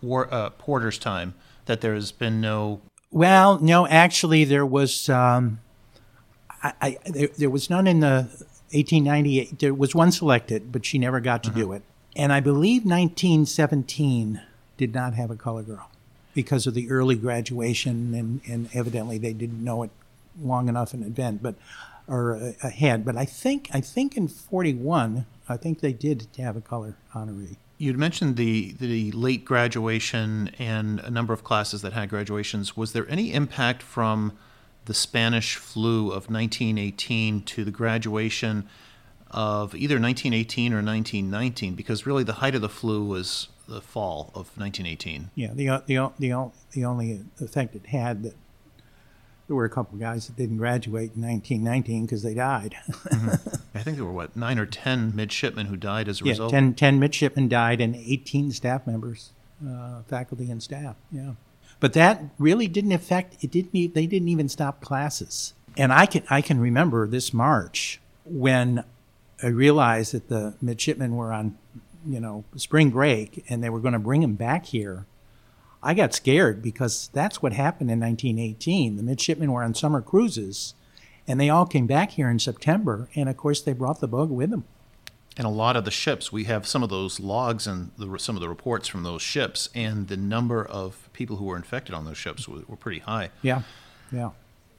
war, 0.00 0.32
uh, 0.32 0.50
Porter's 0.50 0.98
time, 0.98 1.34
that 1.66 1.80
there 1.82 1.94
has 1.94 2.10
been 2.10 2.40
no 2.40 2.80
Well, 3.12 3.60
no, 3.60 3.86
actually, 3.86 4.44
there 4.44 4.66
was 4.66 5.08
um, 5.08 5.60
I, 6.62 6.72
I, 6.80 6.98
there, 7.06 7.28
there 7.38 7.50
was 7.50 7.68
none 7.68 7.86
in 7.86 8.00
the 8.00 8.28
1898. 8.72 9.58
There 9.58 9.74
was 9.74 9.94
one 9.94 10.12
selected, 10.12 10.72
but 10.72 10.84
she 10.86 10.98
never 10.98 11.20
got 11.20 11.42
to 11.44 11.50
do 11.50 11.72
it. 11.72 11.82
And 12.16 12.32
I 12.32 12.40
believe 12.40 12.84
1917 12.84 14.40
did 14.76 14.94
not 14.94 15.14
have 15.14 15.30
a 15.30 15.36
color 15.36 15.62
girl 15.62 15.90
because 16.34 16.66
of 16.66 16.74
the 16.74 16.90
early 16.90 17.14
graduation, 17.14 18.14
and, 18.14 18.40
and 18.46 18.68
evidently 18.74 19.18
they 19.18 19.32
didn't 19.32 19.62
know 19.62 19.82
it 19.82 19.90
long 20.40 20.68
enough 20.68 20.94
in 20.94 21.02
advance, 21.02 21.38
but 21.42 21.54
or 22.08 22.34
uh, 22.34 22.52
ahead. 22.62 23.04
But 23.04 23.16
I 23.16 23.24
think 23.24 23.68
I 23.72 23.80
think 23.80 24.16
in 24.16 24.28
41, 24.28 25.26
I 25.48 25.56
think 25.56 25.80
they 25.80 25.92
did 25.92 26.26
have 26.38 26.56
a 26.56 26.60
color 26.60 26.96
honoree. 27.14 27.56
You'd 27.78 27.98
mentioned 27.98 28.36
the 28.36 28.72
the 28.72 29.12
late 29.12 29.44
graduation 29.44 30.50
and 30.58 31.00
a 31.00 31.10
number 31.10 31.32
of 31.32 31.44
classes 31.44 31.82
that 31.82 31.92
had 31.92 32.08
graduations. 32.08 32.76
Was 32.76 32.92
there 32.92 33.08
any 33.08 33.32
impact 33.32 33.82
from 33.82 34.32
the 34.84 34.94
Spanish 34.94 35.56
flu 35.56 36.06
of 36.06 36.30
1918 36.30 37.42
to 37.42 37.64
the 37.64 37.70
graduation 37.70 38.68
of 39.30 39.74
either 39.74 39.94
1918 39.94 40.72
or 40.72 40.76
1919? 40.76 41.74
Because 41.74 42.06
really, 42.06 42.24
the 42.24 42.34
height 42.34 42.54
of 42.54 42.60
the 42.60 42.68
flu 42.68 43.04
was 43.04 43.48
the 43.68 43.80
fall 43.80 44.30
of 44.34 44.56
1918. 44.58 45.30
Yeah, 45.34 45.52
the 45.54 45.68
uh, 45.68 45.80
the 45.86 45.98
uh, 45.98 46.10
the 46.18 46.50
the 46.72 46.84
only 46.84 47.24
effect 47.40 47.74
it 47.74 47.86
had 47.86 48.22
that 48.22 48.34
there 49.46 49.56
were 49.56 49.64
a 49.64 49.70
couple 49.70 49.94
of 49.94 50.00
guys 50.00 50.26
that 50.26 50.36
didn't 50.36 50.56
graduate 50.56 51.12
in 51.14 51.22
1919 51.22 52.06
because 52.06 52.22
they 52.22 52.34
died. 52.34 52.74
Mm-hmm. 52.88 53.76
I 53.76 53.82
think 53.82 53.96
there 53.96 54.04
were 54.04 54.12
what 54.12 54.36
nine 54.36 54.58
or 54.58 54.66
ten 54.66 55.14
midshipmen 55.14 55.66
who 55.66 55.76
died 55.76 56.08
as 56.08 56.20
a 56.20 56.24
yeah, 56.24 56.30
result. 56.32 56.50
10, 56.50 56.74
10 56.74 56.98
midshipmen 56.98 57.48
died 57.48 57.80
and 57.80 57.96
18 57.96 58.52
staff 58.52 58.86
members, 58.86 59.32
uh, 59.66 60.02
faculty 60.02 60.50
and 60.50 60.62
staff. 60.62 60.96
Yeah, 61.10 61.32
but 61.82 61.94
that 61.94 62.22
really 62.38 62.68
didn't 62.68 62.92
affect. 62.92 63.42
It 63.42 63.50
didn't. 63.50 63.72
They 63.72 64.06
didn't 64.06 64.28
even 64.28 64.48
stop 64.48 64.80
classes. 64.80 65.52
And 65.76 65.92
I 65.92 66.06
can 66.06 66.22
I 66.30 66.40
can 66.40 66.60
remember 66.60 67.08
this 67.08 67.34
March 67.34 68.00
when 68.24 68.84
I 69.42 69.48
realized 69.48 70.14
that 70.14 70.28
the 70.28 70.54
midshipmen 70.62 71.16
were 71.16 71.32
on, 71.32 71.58
you 72.06 72.20
know, 72.20 72.44
spring 72.54 72.90
break 72.90 73.44
and 73.48 73.64
they 73.64 73.68
were 73.68 73.80
going 73.80 73.94
to 73.94 73.98
bring 73.98 74.20
them 74.20 74.36
back 74.36 74.66
here. 74.66 75.06
I 75.82 75.94
got 75.94 76.14
scared 76.14 76.62
because 76.62 77.10
that's 77.12 77.42
what 77.42 77.52
happened 77.52 77.90
in 77.90 77.98
1918. 77.98 78.96
The 78.96 79.02
midshipmen 79.02 79.50
were 79.50 79.64
on 79.64 79.74
summer 79.74 80.00
cruises, 80.00 80.74
and 81.26 81.40
they 81.40 81.50
all 81.50 81.66
came 81.66 81.88
back 81.88 82.12
here 82.12 82.30
in 82.30 82.38
September, 82.38 83.08
and 83.16 83.28
of 83.28 83.36
course 83.36 83.60
they 83.60 83.72
brought 83.72 84.00
the 84.00 84.06
bug 84.06 84.30
with 84.30 84.50
them. 84.50 84.66
And 85.36 85.46
a 85.46 85.50
lot 85.50 85.76
of 85.76 85.84
the 85.84 85.90
ships, 85.90 86.30
we 86.30 86.44
have 86.44 86.66
some 86.66 86.82
of 86.82 86.90
those 86.90 87.18
logs 87.18 87.66
and 87.66 87.90
the, 87.96 88.18
some 88.18 88.36
of 88.36 88.42
the 88.42 88.48
reports 88.48 88.86
from 88.86 89.02
those 89.02 89.22
ships, 89.22 89.70
and 89.74 90.08
the 90.08 90.16
number 90.16 90.64
of 90.64 91.08
people 91.14 91.36
who 91.36 91.46
were 91.46 91.56
infected 91.56 91.94
on 91.94 92.04
those 92.04 92.18
ships 92.18 92.46
were, 92.46 92.60
were 92.68 92.76
pretty 92.76 93.00
high. 93.00 93.30
Yeah, 93.40 93.62
yeah. 94.10 94.30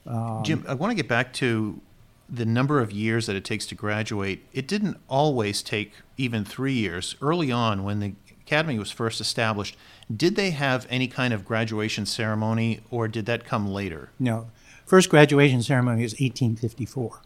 Um, 0.05 0.43
Jim, 0.43 0.63
I 0.67 0.73
want 0.75 0.91
to 0.91 0.95
get 0.95 1.07
back 1.07 1.33
to 1.33 1.81
the 2.29 2.45
number 2.45 2.79
of 2.79 2.91
years 2.91 3.27
that 3.27 3.35
it 3.35 3.45
takes 3.45 3.65
to 3.67 3.75
graduate. 3.75 4.45
It 4.53 4.67
didn't 4.67 4.97
always 5.07 5.61
take 5.61 5.93
even 6.17 6.45
three 6.45 6.73
years. 6.73 7.15
Early 7.21 7.51
on, 7.51 7.83
when 7.83 7.99
the 7.99 8.13
academy 8.41 8.79
was 8.79 8.91
first 8.91 9.21
established, 9.21 9.77
did 10.15 10.35
they 10.35 10.51
have 10.51 10.85
any 10.89 11.07
kind 11.07 11.33
of 11.33 11.45
graduation 11.45 12.05
ceremony, 12.05 12.81
or 12.91 13.07
did 13.07 13.25
that 13.25 13.45
come 13.45 13.67
later? 13.67 14.09
No, 14.19 14.49
first 14.85 15.09
graduation 15.09 15.61
ceremony 15.61 16.03
was 16.03 16.13
1854, 16.13 17.21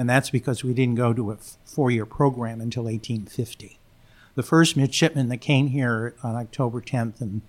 and 0.00 0.08
that's 0.08 0.30
because 0.30 0.64
we 0.64 0.72
didn't 0.72 0.94
go 0.94 1.12
to 1.12 1.30
a 1.30 1.36
four-year 1.66 2.06
program 2.06 2.58
until 2.62 2.84
1850. 2.84 3.78
The 4.34 4.42
first 4.42 4.74
midshipmen 4.74 5.28
that 5.28 5.42
came 5.42 5.66
here 5.66 6.14
on 6.22 6.36
October 6.36 6.80
10th 6.80 7.20
and 7.20 7.42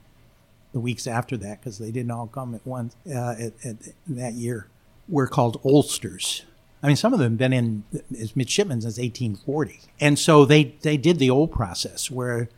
the 0.74 0.82
weeks 0.82 1.08
after 1.08 1.38
that, 1.38 1.62
because 1.62 1.78
they 1.78 1.92
didn't 1.92 2.12
all 2.12 2.28
come 2.28 2.54
at 2.54 2.68
once 2.68 2.94
uh, 3.08 3.36
at, 3.40 3.54
at 3.64 3.76
that 4.06 4.34
year, 4.34 4.68
were 5.08 5.28
called 5.28 5.64
Oldsters. 5.64 6.42
I 6.84 6.88
mean, 6.88 6.98
some 6.98 7.14
of 7.14 7.20
them 7.20 7.34
have 7.34 7.38
been 7.38 7.54
in 7.54 7.84
as 8.20 8.36
midshipmen 8.36 8.82
since 8.82 8.98
1840, 8.98 9.80
and 10.02 10.20
so 10.20 10.44
they 10.44 10.76
they 10.82 10.98
did 10.98 11.20
the 11.20 11.30
old 11.30 11.54
process 11.54 12.12
where, 12.12 12.50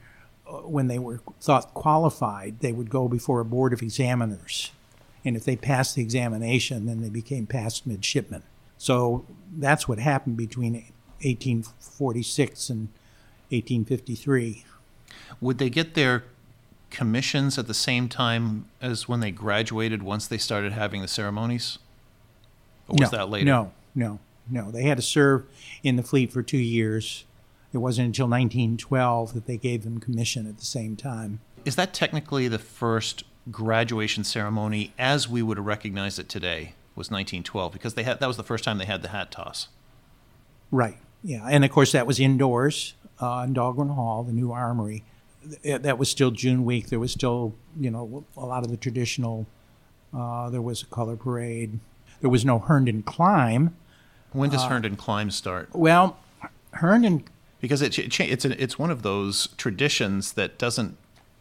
uh, 0.47 0.53
when 0.61 0.87
they 0.87 0.97
were 0.97 1.19
thought 1.39 1.75
qualified, 1.75 2.61
they 2.61 2.71
would 2.71 2.89
go 2.89 3.07
before 3.07 3.41
a 3.41 3.45
board 3.45 3.73
of 3.73 3.83
examiners, 3.83 4.71
and 5.23 5.35
if 5.35 5.45
they 5.45 5.55
passed 5.55 5.93
the 5.93 6.01
examination, 6.01 6.87
then 6.87 7.01
they 7.01 7.09
became 7.09 7.45
past 7.45 7.85
midshipmen. 7.85 8.41
So 8.83 9.25
that's 9.49 9.87
what 9.87 9.97
happened 9.97 10.35
between 10.35 10.73
1846 10.73 12.69
and 12.69 12.89
1853. 13.47 14.65
Would 15.39 15.57
they 15.57 15.69
get 15.69 15.93
their 15.93 16.25
commissions 16.89 17.57
at 17.57 17.67
the 17.67 17.73
same 17.73 18.09
time 18.09 18.65
as 18.81 19.07
when 19.07 19.21
they 19.21 19.31
graduated 19.31 20.03
once 20.03 20.27
they 20.27 20.37
started 20.37 20.73
having 20.73 21.01
the 21.01 21.07
ceremonies? 21.07 21.79
Or 22.89 22.97
was 22.99 23.09
no, 23.09 23.17
that 23.19 23.29
later? 23.29 23.45
No, 23.45 23.71
no, 23.95 24.19
no. 24.49 24.69
They 24.69 24.83
had 24.83 24.97
to 24.97 25.01
serve 25.01 25.45
in 25.81 25.95
the 25.95 26.03
fleet 26.03 26.33
for 26.33 26.43
two 26.43 26.57
years. 26.57 27.23
It 27.71 27.77
wasn't 27.77 28.07
until 28.07 28.27
1912 28.27 29.33
that 29.33 29.45
they 29.45 29.55
gave 29.55 29.85
them 29.85 30.01
commission 30.01 30.45
at 30.45 30.57
the 30.57 30.65
same 30.65 30.97
time. 30.97 31.39
Is 31.63 31.77
that 31.77 31.93
technically 31.93 32.49
the 32.49 32.59
first 32.59 33.23
graduation 33.49 34.25
ceremony 34.25 34.93
as 34.99 35.29
we 35.29 35.41
would 35.41 35.57
recognize 35.57 36.19
it 36.19 36.27
today? 36.27 36.73
Was 36.95 37.09
1912 37.09 37.73
because 37.73 37.95
they 37.95 38.03
had 38.03 38.19
that 38.19 38.27
was 38.27 38.37
the 38.37 38.43
first 38.43 38.63
time 38.63 38.77
they 38.77 38.85
had 38.85 39.01
the 39.01 39.09
hat 39.09 39.31
toss. 39.31 39.67
Right. 40.71 40.97
Yeah, 41.23 41.47
and 41.49 41.63
of 41.65 41.71
course 41.71 41.91
that 41.93 42.05
was 42.05 42.19
indoors 42.19 42.93
uh, 43.21 43.45
in 43.47 43.53
Dahlgren 43.53 43.95
Hall, 43.95 44.23
the 44.23 44.33
new 44.33 44.51
armory. 44.51 45.03
That 45.63 45.97
was 45.97 46.09
still 46.09 46.31
June 46.31 46.63
week. 46.65 46.87
There 46.89 46.99
was 46.99 47.11
still, 47.11 47.53
you 47.79 47.91
know, 47.91 48.23
a 48.37 48.45
lot 48.45 48.63
of 48.63 48.69
the 48.71 48.77
traditional. 48.77 49.45
Uh, 50.13 50.49
there 50.49 50.61
was 50.61 50.83
a 50.83 50.85
color 50.85 51.15
parade. 51.17 51.79
There 52.21 52.29
was 52.29 52.45
no 52.45 52.59
Herndon 52.59 53.03
climb. 53.03 53.75
When 54.31 54.49
Uh, 54.49 54.53
does 54.53 54.63
Herndon 54.63 54.95
climb 54.95 55.31
start? 55.31 55.69
Well, 55.73 56.17
Herndon 56.71 57.23
Because 57.59 57.81
it, 57.81 57.97
it 57.99 58.19
it's 58.19 58.45
a, 58.45 58.61
it's 58.61 58.77
one 58.79 58.89
of 58.91 59.01
those 59.01 59.47
traditions 59.57 60.33
that 60.33 60.57
doesn't 60.57 60.97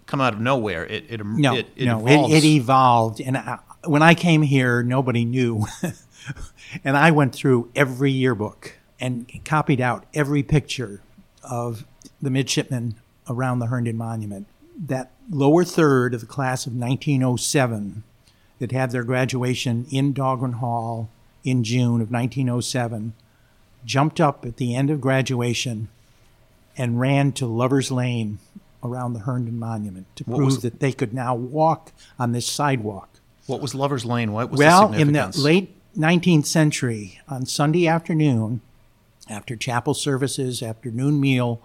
come 0.07 0.21
out 0.21 0.35
of 0.35 0.41
nowhere. 0.41 0.85
It 0.87 1.05
it 1.09 1.25
No, 1.25 1.55
it, 1.55 1.67
it 1.77 1.87
no, 1.87 1.99
evolves. 2.07 2.33
it, 2.35 2.37
it 2.39 2.45
evolved. 2.45 3.21
And 3.21 3.37
I, 3.37 3.59
when 3.85 4.03
I 4.03 4.15
came 4.15 4.43
here, 4.43 4.83
nobody 4.83 5.25
knew 5.25 5.67
and 6.85 6.97
I 6.97 7.11
went 7.11 7.35
through 7.35 7.71
every 7.75 8.11
yearbook 8.11 8.75
and 9.01 9.27
copied 9.45 9.81
out 9.81 10.05
every 10.15 10.43
picture 10.43 11.01
of 11.43 11.85
the 12.21 12.31
midshipmen 12.31 12.95
around 13.29 13.59
the 13.59 13.67
Herndon 13.67 13.97
Monument. 13.97 14.47
That 14.79 15.11
lower 15.31 15.65
third 15.65 16.15
of 16.15 16.21
the 16.21 16.27
class 16.27 16.67
of 16.67 16.75
1907 16.75 18.05
that 18.59 18.73
had 18.73 18.91
their 18.93 19.03
graduation 19.03 19.87
in 19.91 20.15
Dahlgren 20.15 20.55
Hall 20.55 21.09
in 21.45 21.65
June 21.65 22.01
of 22.01 22.11
1907 22.11 23.13
jumped 23.85 24.21
up 24.21 24.47
at 24.47 24.57
the 24.57 24.75
end 24.75 24.91
of 24.91 25.01
graduation 25.01 25.89
and 26.77 27.01
ran 27.01 27.33
to 27.33 27.47
Lover's 27.47 27.91
Lane 27.91 28.39
around 28.83 29.13
the 29.13 29.21
Herndon 29.21 29.59
Monument 29.59 30.07
to 30.17 30.25
What 30.25 30.37
prove 30.37 30.63
that 30.63 30.81
they 30.81 30.93
could 30.93 31.13
now 31.13 31.35
walk 31.35 31.93
on 32.19 32.33
this 32.33 32.47
sidewalk. 32.47 33.09
What 33.47 33.61
was 33.61 33.75
Lover's 33.75 34.05
Lane? 34.05 34.33
What 34.33 34.51
was 34.51 34.59
well, 34.59 34.89
the 34.89 35.01
in 35.01 35.13
the 35.13 35.33
late 35.37 35.75
19th 35.97 36.47
century, 36.47 37.21
on 37.29 37.47
Sunday 37.47 37.87
afternoon, 37.87 38.61
after 39.29 39.57
chapel 39.57 39.95
services, 39.95 40.63
after 40.63 40.91
noon 40.91 41.21
meal, 41.21 41.61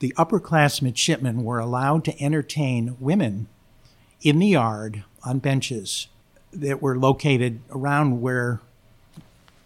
the 0.00 0.12
upper 0.16 0.40
class 0.40 0.82
midshipmen 0.82 1.42
were 1.42 1.58
allowed 1.58 2.04
to 2.04 2.22
entertain 2.22 2.96
women 3.00 3.48
in 4.20 4.38
the 4.38 4.48
yard 4.48 5.04
on 5.24 5.38
benches 5.38 6.08
that 6.52 6.82
were 6.82 6.98
located 6.98 7.60
around 7.70 8.20
where 8.20 8.60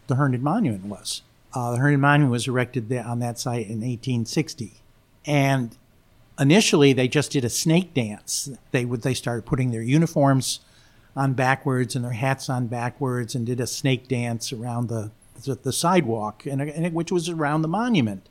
the 0.06 0.16
Herndon 0.16 0.42
Monument 0.42 0.86
was. 0.86 1.22
Uh, 1.52 1.72
the 1.72 1.78
Herndon 1.78 2.00
Monument 2.00 2.30
was 2.30 2.46
erected 2.46 2.88
there 2.88 3.04
on 3.04 3.18
that 3.20 3.38
site 3.38 3.66
in 3.66 3.80
1860, 3.80 4.74
and 5.26 5.76
initially 6.38 6.92
they 6.92 7.08
just 7.08 7.32
did 7.32 7.44
a 7.44 7.50
snake 7.50 7.92
dance. 7.94 8.50
They 8.70 8.84
would 8.84 9.02
they 9.02 9.14
started 9.14 9.46
putting 9.46 9.70
their 9.70 9.82
uniforms 9.82 10.60
on 11.16 11.34
backwards 11.34 11.96
and 11.96 12.04
their 12.04 12.12
hats 12.12 12.48
on 12.48 12.66
backwards 12.66 13.34
and 13.34 13.46
did 13.46 13.60
a 13.60 13.66
snake 13.66 14.08
dance 14.08 14.52
around 14.52 14.88
the 14.88 15.10
the, 15.44 15.54
the 15.54 15.72
sidewalk 15.72 16.44
and, 16.46 16.60
and 16.60 16.94
which 16.94 17.10
was 17.10 17.28
around 17.28 17.62
the 17.62 17.68
monument. 17.68 18.28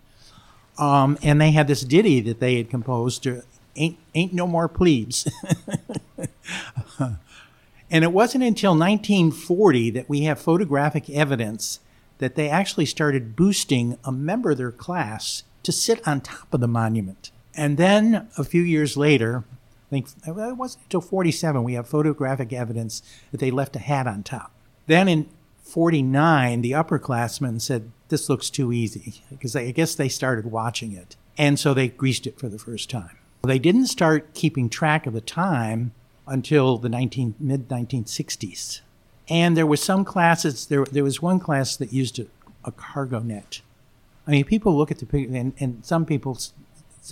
Um, 0.77 1.17
and 1.21 1.41
they 1.41 1.51
had 1.51 1.67
this 1.67 1.81
ditty 1.81 2.21
that 2.21 2.39
they 2.39 2.55
had 2.55 2.69
composed. 2.69 3.23
To, 3.23 3.43
ain't 3.75 3.97
ain't 4.15 4.33
no 4.33 4.47
more 4.47 4.67
plebes. 4.67 5.27
and 6.99 8.03
it 8.03 8.11
wasn't 8.11 8.43
until 8.43 8.71
1940 8.71 9.89
that 9.91 10.09
we 10.09 10.21
have 10.21 10.39
photographic 10.39 11.09
evidence 11.09 11.79
that 12.19 12.35
they 12.35 12.49
actually 12.49 12.85
started 12.85 13.35
boosting 13.35 13.97
a 14.03 14.11
member 14.11 14.51
of 14.51 14.57
their 14.57 14.71
class 14.71 15.43
to 15.63 15.71
sit 15.71 16.05
on 16.07 16.21
top 16.21 16.53
of 16.53 16.59
the 16.59 16.67
monument. 16.67 17.31
And 17.55 17.77
then 17.77 18.27
a 18.37 18.43
few 18.43 18.61
years 18.61 18.95
later, 18.95 19.43
I 19.89 20.01
think 20.01 20.07
uh, 20.27 20.49
it 20.49 20.57
wasn't 20.57 20.83
until 20.85 21.01
47 21.01 21.63
we 21.63 21.73
have 21.73 21.87
photographic 21.87 22.53
evidence 22.53 23.01
that 23.31 23.39
they 23.39 23.51
left 23.51 23.75
a 23.75 23.79
hat 23.79 24.07
on 24.07 24.23
top. 24.23 24.51
Then 24.85 25.07
in 25.07 25.29
49, 25.63 26.61
the 26.61 26.71
upperclassmen 26.71 27.61
said, 27.61 27.91
This 28.09 28.29
looks 28.29 28.49
too 28.49 28.71
easy, 28.71 29.21
because 29.29 29.55
I 29.55 29.71
guess 29.71 29.95
they 29.95 30.09
started 30.09 30.45
watching 30.47 30.93
it. 30.93 31.15
And 31.37 31.59
so 31.59 31.73
they 31.73 31.87
greased 31.87 32.27
it 32.27 32.39
for 32.39 32.49
the 32.49 32.59
first 32.59 32.89
time. 32.89 33.17
They 33.43 33.59
didn't 33.59 33.87
start 33.87 34.33
keeping 34.33 34.69
track 34.69 35.07
of 35.07 35.13
the 35.13 35.21
time 35.21 35.93
until 36.27 36.77
the 36.77 36.89
19, 36.89 37.35
mid 37.39 37.69
1960s. 37.69 38.81
And 39.29 39.55
there 39.55 39.67
were 39.67 39.77
some 39.77 40.03
classes, 40.03 40.65
there, 40.65 40.85
there 40.85 41.03
was 41.03 41.21
one 41.21 41.39
class 41.39 41.77
that 41.77 41.93
used 41.93 42.19
a, 42.19 42.25
a 42.65 42.71
cargo 42.71 43.19
net. 43.19 43.61
I 44.27 44.31
mean, 44.31 44.45
people 44.45 44.75
look 44.75 44.91
at 44.91 44.99
the 44.99 45.05
picture, 45.05 45.35
and, 45.35 45.53
and 45.59 45.85
some 45.85 46.05
people, 46.05 46.37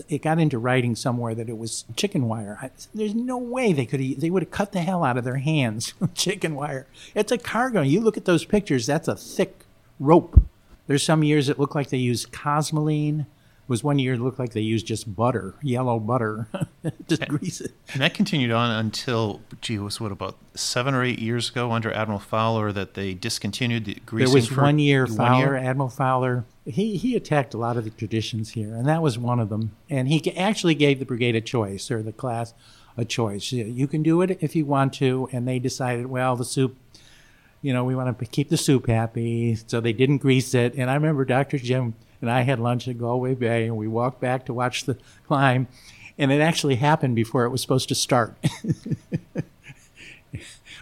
it 0.10 0.22
got 0.22 0.40
into 0.40 0.58
writing 0.58 0.96
somewhere 0.96 1.36
that 1.36 1.50
it 1.50 1.58
was 1.58 1.86
chicken 1.96 2.28
wire. 2.28 2.58
I, 2.62 2.72
there's 2.94 3.16
no 3.16 3.38
way 3.38 3.74
they 3.74 3.86
could, 3.86 4.00
they 4.00 4.30
would 4.30 4.44
have 4.44 4.52
cut 4.52 4.72
the 4.72 4.82
hell 4.82 5.04
out 5.04 5.18
of 5.18 5.24
their 5.24 5.38
hands 5.38 5.94
with 6.00 6.14
chicken 6.14 6.56
wire. 6.56 6.88
It's 7.16 7.32
a 7.32 7.38
cargo. 7.38 7.82
You 7.82 8.02
look 8.02 8.18
at 8.18 8.26
those 8.26 8.46
pictures, 8.46 8.86
that's 8.86 9.08
a 9.08 9.16
thick 9.16 9.66
rope. 10.00 10.42
There's 10.88 11.04
some 11.04 11.24
years 11.24 11.50
it 11.50 11.60
looked 11.60 11.76
like 11.76 11.90
they 11.90 11.98
used 11.98 12.32
cosmoline. 12.32 13.26
was 13.68 13.84
one 13.84 14.00
year 14.00 14.14
it 14.14 14.22
looked 14.22 14.40
like 14.40 14.54
they 14.54 14.62
used 14.62 14.86
just 14.88 15.14
butter, 15.16 15.56
yellow 15.62 16.00
butter, 16.00 16.48
just 17.08 17.28
grease 17.28 17.60
it. 17.60 17.72
And 17.92 18.02
that 18.02 18.14
continued 18.14 18.52
on 18.52 18.72
until, 18.72 19.42
gee, 19.60 19.76
it 19.76 19.80
was 19.80 20.00
what 20.00 20.12
about 20.14 20.38
seven 20.56 20.94
or 20.94 21.04
eight 21.04 21.20
years 21.20 21.50
ago 21.50 21.72
under 21.72 21.92
Admiral 21.92 22.20
Fowler 22.20 22.72
that 22.72 22.94
they 22.94 23.14
discontinued 23.14 23.86
the 23.86 23.96
greasing. 24.06 24.34
There 24.34 24.36
was 24.36 24.56
one 24.56 24.80
year 24.80 25.06
one 25.06 25.18
Fowler, 25.18 25.58
Admiral 25.58 25.90
Fowler. 25.90 26.46
He 26.68 26.98
he 26.98 27.16
attacked 27.16 27.54
a 27.54 27.58
lot 27.58 27.78
of 27.78 27.86
the 27.86 27.90
traditions 27.90 28.52
here, 28.52 28.76
and 28.76 28.88
that 28.88 29.02
was 29.02 29.18
one 29.18 29.40
of 29.40 29.50
them. 29.50 29.72
And 29.90 30.08
he 30.08 30.36
actually 30.36 30.76
gave 30.76 31.00
the 31.00 31.06
brigade 31.06 31.36
a 31.36 31.42
choice, 31.42 31.90
or 31.90 32.04
the 32.04 32.12
class 32.12 32.54
a 32.98 33.06
choice. 33.06 33.52
You- 33.52 33.88
can 33.88 34.04
do 34.04 34.22
it 34.22 34.38
if 34.42 34.56
you 34.56 34.66
want 34.66 34.94
to, 34.96 35.30
and 35.32 35.48
they 35.48 35.60
decided, 35.60 36.08
well, 36.08 36.36
the 36.36 36.46
supe. 36.46 36.76
You 37.62 37.74
know, 37.74 37.84
we 37.84 37.96
want 37.96 38.20
to 38.20 38.26
keep 38.26 38.50
the 38.50 38.58
supe 38.58 38.88
happy, 38.88 39.56
so 39.56 39.80
they 39.80 39.94
didn't 39.94 40.20
grease 40.20 40.54
it. 40.54 40.76
And 40.76 40.92
I 40.92 40.94
remember 40.94 41.26
Dr. 41.26 41.58
Jim 41.58 41.96
and 42.22 42.30
I 42.30 42.42
had 42.42 42.60
lunch 42.60 42.88
at 42.88 42.98
Galway 42.98 43.36
Bay, 43.36 43.66
and 43.66 43.78
we 43.78 43.88
walked 43.88 44.22
back 44.22 44.46
to 44.46 44.54
watch 44.54 44.86
the 44.86 44.98
climb, 45.28 45.68
and 46.18 46.32
it 46.32 46.42
actually 46.42 46.76
happened 46.76 47.16
before 47.16 47.46
it 47.46 47.50
was 47.50 47.62
supposed 47.62 47.90
to 47.90 47.96
start. 47.96 48.36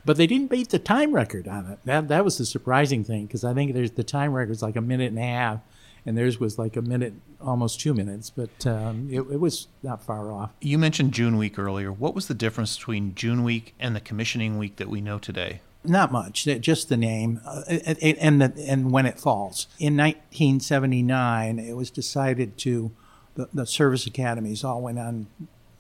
but 0.06 0.18
they 0.18 0.28
didn't 0.28 0.52
beat 0.52 0.70
the 0.70 0.80
time 0.80 1.14
record 1.14 1.48
on 1.48 1.66
it. 1.68 1.80
That 1.86 2.08
that 2.08 2.24
was 2.24 2.38
the 2.38 2.46
surprising 2.46 3.04
thing 3.04 3.26
because 3.26 3.44
I 3.44 3.54
think 3.54 3.74
there's 3.74 3.92
the 3.92 4.04
time 4.04 4.34
record's 4.34 4.62
like 4.62 4.76
a 4.76 4.82
minute 4.82 5.10
and 5.10 5.20
a 5.20 5.24
half, 5.24 5.60
and 6.06 6.18
theirs 6.18 6.40
was 6.40 6.60
like 6.60 6.76
a 6.76 6.82
minute, 6.82 7.14
almost 7.42 7.80
two 7.80 7.94
minutes. 7.94 8.30
But 8.30 8.66
um, 8.68 9.10
it, 9.12 9.22
it 9.22 9.40
was 9.40 9.68
not 9.84 10.04
far 10.04 10.32
off. 10.32 10.52
You 10.62 10.78
mentioned 10.78 11.14
June 11.14 11.38
week 11.38 11.58
earlier. 11.58 11.92
What 11.92 12.14
was 12.14 12.28
the 12.28 12.34
difference 12.34 12.78
between 12.78 13.16
June 13.16 13.44
week 13.44 13.74
and 13.80 13.96
the 13.96 14.02
commissioning 14.02 14.58
week 14.58 14.76
that 14.78 14.90
we 14.90 15.02
know 15.02 15.18
today? 15.18 15.62
Not 15.84 16.12
much, 16.12 16.46
just 16.62 16.90
the 16.90 16.98
name 16.98 17.42
uh, 17.46 17.62
and 17.68 18.42
the 18.42 18.66
and 18.68 18.92
when 18.92 19.06
it 19.06 19.20
falls. 19.20 19.68
In 19.78 19.96
1979, 19.96 21.60
it 21.60 21.74
was 21.74 21.92
decided 21.92 22.58
to 22.60 22.92
the, 23.36 23.50
the 23.54 23.66
service 23.68 24.08
academies 24.08 24.64
all 24.64 24.82
went 24.82 24.98
on. 24.98 25.28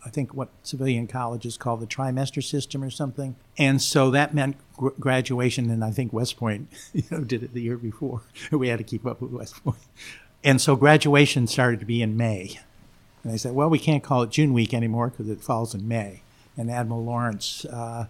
I 0.06 0.10
think 0.10 0.34
what 0.34 0.50
civilian 0.62 1.08
colleges 1.08 1.58
call 1.58 1.78
the 1.78 1.88
trimester 1.88 2.44
system 2.44 2.84
or 2.84 2.92
something, 2.92 3.36
and 3.58 3.82
so 3.82 4.12
that 4.12 4.34
meant 4.34 4.58
gr- 4.78 4.90
graduation. 5.00 5.70
And 5.70 5.84
I 5.84 5.92
think 5.92 6.14
West 6.14 6.38
Point, 6.38 6.68
you 6.94 7.04
know, 7.10 7.22
did 7.22 7.44
it 7.44 7.54
the 7.54 7.62
year 7.62 7.78
before. 7.78 8.22
We 8.52 8.68
had 8.70 8.78
to 8.78 8.84
keep 8.84 9.06
up 9.06 9.22
with 9.22 9.32
West 9.32 9.64
Point, 9.64 9.80
and 10.44 10.62
so 10.62 10.76
graduation 10.76 11.48
started 11.48 11.80
to 11.80 11.86
be 11.86 12.02
in 12.02 12.16
May. 12.16 12.60
And 13.24 13.34
they 13.34 13.38
said, 13.38 13.54
well, 13.56 13.72
we 13.72 13.80
can't 13.80 14.04
call 14.04 14.22
it 14.22 14.30
June 14.30 14.54
week 14.54 14.72
anymore 14.72 15.10
because 15.10 15.30
it 15.30 15.42
falls 15.42 15.74
in 15.74 15.88
May. 15.88 16.22
And 16.58 16.70
Admiral 16.70 17.04
Lawrence 17.04 17.66
uh, 17.66 18.06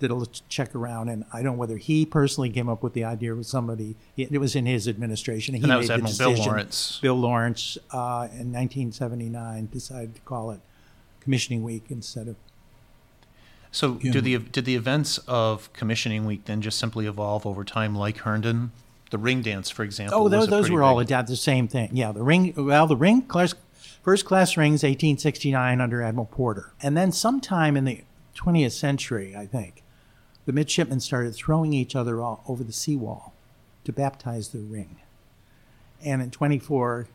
did 0.00 0.10
a 0.10 0.14
little 0.14 0.32
check 0.48 0.74
around, 0.74 1.08
and 1.08 1.24
I 1.32 1.36
don't 1.36 1.52
know 1.52 1.58
whether 1.58 1.76
he 1.76 2.04
personally 2.04 2.50
came 2.50 2.68
up 2.68 2.82
with 2.82 2.92
the 2.92 3.04
idea 3.04 3.32
with 3.34 3.46
somebody. 3.46 3.94
It 4.16 4.40
was 4.40 4.56
in 4.56 4.66
his 4.66 4.88
administration. 4.88 5.54
He 5.54 5.62
And 5.62 5.70
that 5.70 5.76
made 5.76 6.02
was 6.02 6.18
the 6.18 6.24
Admiral 6.24 6.34
Bill. 6.34 6.44
Lawrence. 6.46 6.98
Bill 7.00 7.14
Lawrence, 7.14 7.78
uh, 7.92 8.26
in 8.32 8.52
1979, 8.52 9.68
decided 9.70 10.16
to 10.16 10.20
call 10.22 10.50
it 10.50 10.60
Commissioning 11.30 11.62
Week 11.62 11.84
instead 11.90 12.26
of. 12.26 12.34
So, 13.70 14.00
Yeah. 14.02 14.10
do 14.10 14.20
the 14.20 14.36
did 14.38 14.64
the 14.64 14.74
events 14.74 15.18
of 15.28 15.72
commissioning 15.72 16.26
week 16.26 16.46
then 16.46 16.60
just 16.60 16.76
simply 16.76 17.06
evolve 17.06 17.46
over 17.46 17.62
time, 17.62 17.94
like 17.94 18.18
Herndon? 18.18 18.72
The 19.12 19.18
ring 19.18 19.40
dance, 19.40 19.70
for 19.70 19.84
example. 19.84 20.18
Oh, 20.24 20.28
those, 20.28 20.48
those 20.48 20.68
were 20.70 20.82
all 20.82 20.96
big- 20.98 21.06
adapt 21.06 21.28
the 21.28 21.36
same 21.36 21.68
thing. 21.68 21.90
Yeah, 21.92 22.10
the 22.10 22.24
ring. 22.24 22.52
Well, 22.56 22.88
the 22.88 22.96
ring 22.96 23.22
class, 23.22 23.54
first 24.02 24.24
class 24.24 24.56
rings, 24.56 24.82
1869 24.82 25.80
under 25.80 26.02
Admiral 26.02 26.26
Porter, 26.26 26.72
and 26.82 26.96
then 26.96 27.12
sometime 27.12 27.76
in 27.76 27.84
the 27.84 28.02
20th 28.34 28.72
century, 28.72 29.36
I 29.36 29.46
think, 29.46 29.84
the 30.46 30.52
midshipmen 30.52 30.98
started 30.98 31.36
throwing 31.36 31.72
each 31.72 31.94
other 31.94 32.20
all 32.20 32.42
over 32.48 32.64
the 32.64 32.72
seawall 32.72 33.34
to 33.84 33.92
baptize 33.92 34.48
the 34.48 34.58
ring. 34.58 34.96
And 36.04 36.22
in 36.22 36.32
24, 36.32 37.06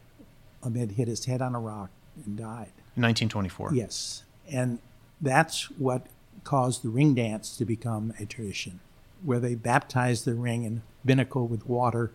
Ahmed 0.63 0.91
hit 0.93 1.10
his 1.10 1.25
head 1.25 1.41
on 1.41 1.54
a 1.54 1.60
rock 1.60 1.89
and 2.25 2.38
died. 2.38 2.71
1924. 2.96 3.74
Yes. 3.74 4.24
And 4.52 4.80
that's 5.22 5.72
what 5.72 6.08
caused 6.44 6.84
the 6.84 6.90
ring 6.90 7.14
dance 7.14 7.58
to 7.58 7.66
become 7.66 8.14
a 8.20 8.26
tradition, 8.26 8.80
where 9.24 9.40
they 9.40 9.56
baptized 9.56 10.26
the 10.26 10.36
ring 10.36 10.64
in 10.64 10.84
binnacle 11.06 11.48
with 11.48 11.66
water. 11.68 12.12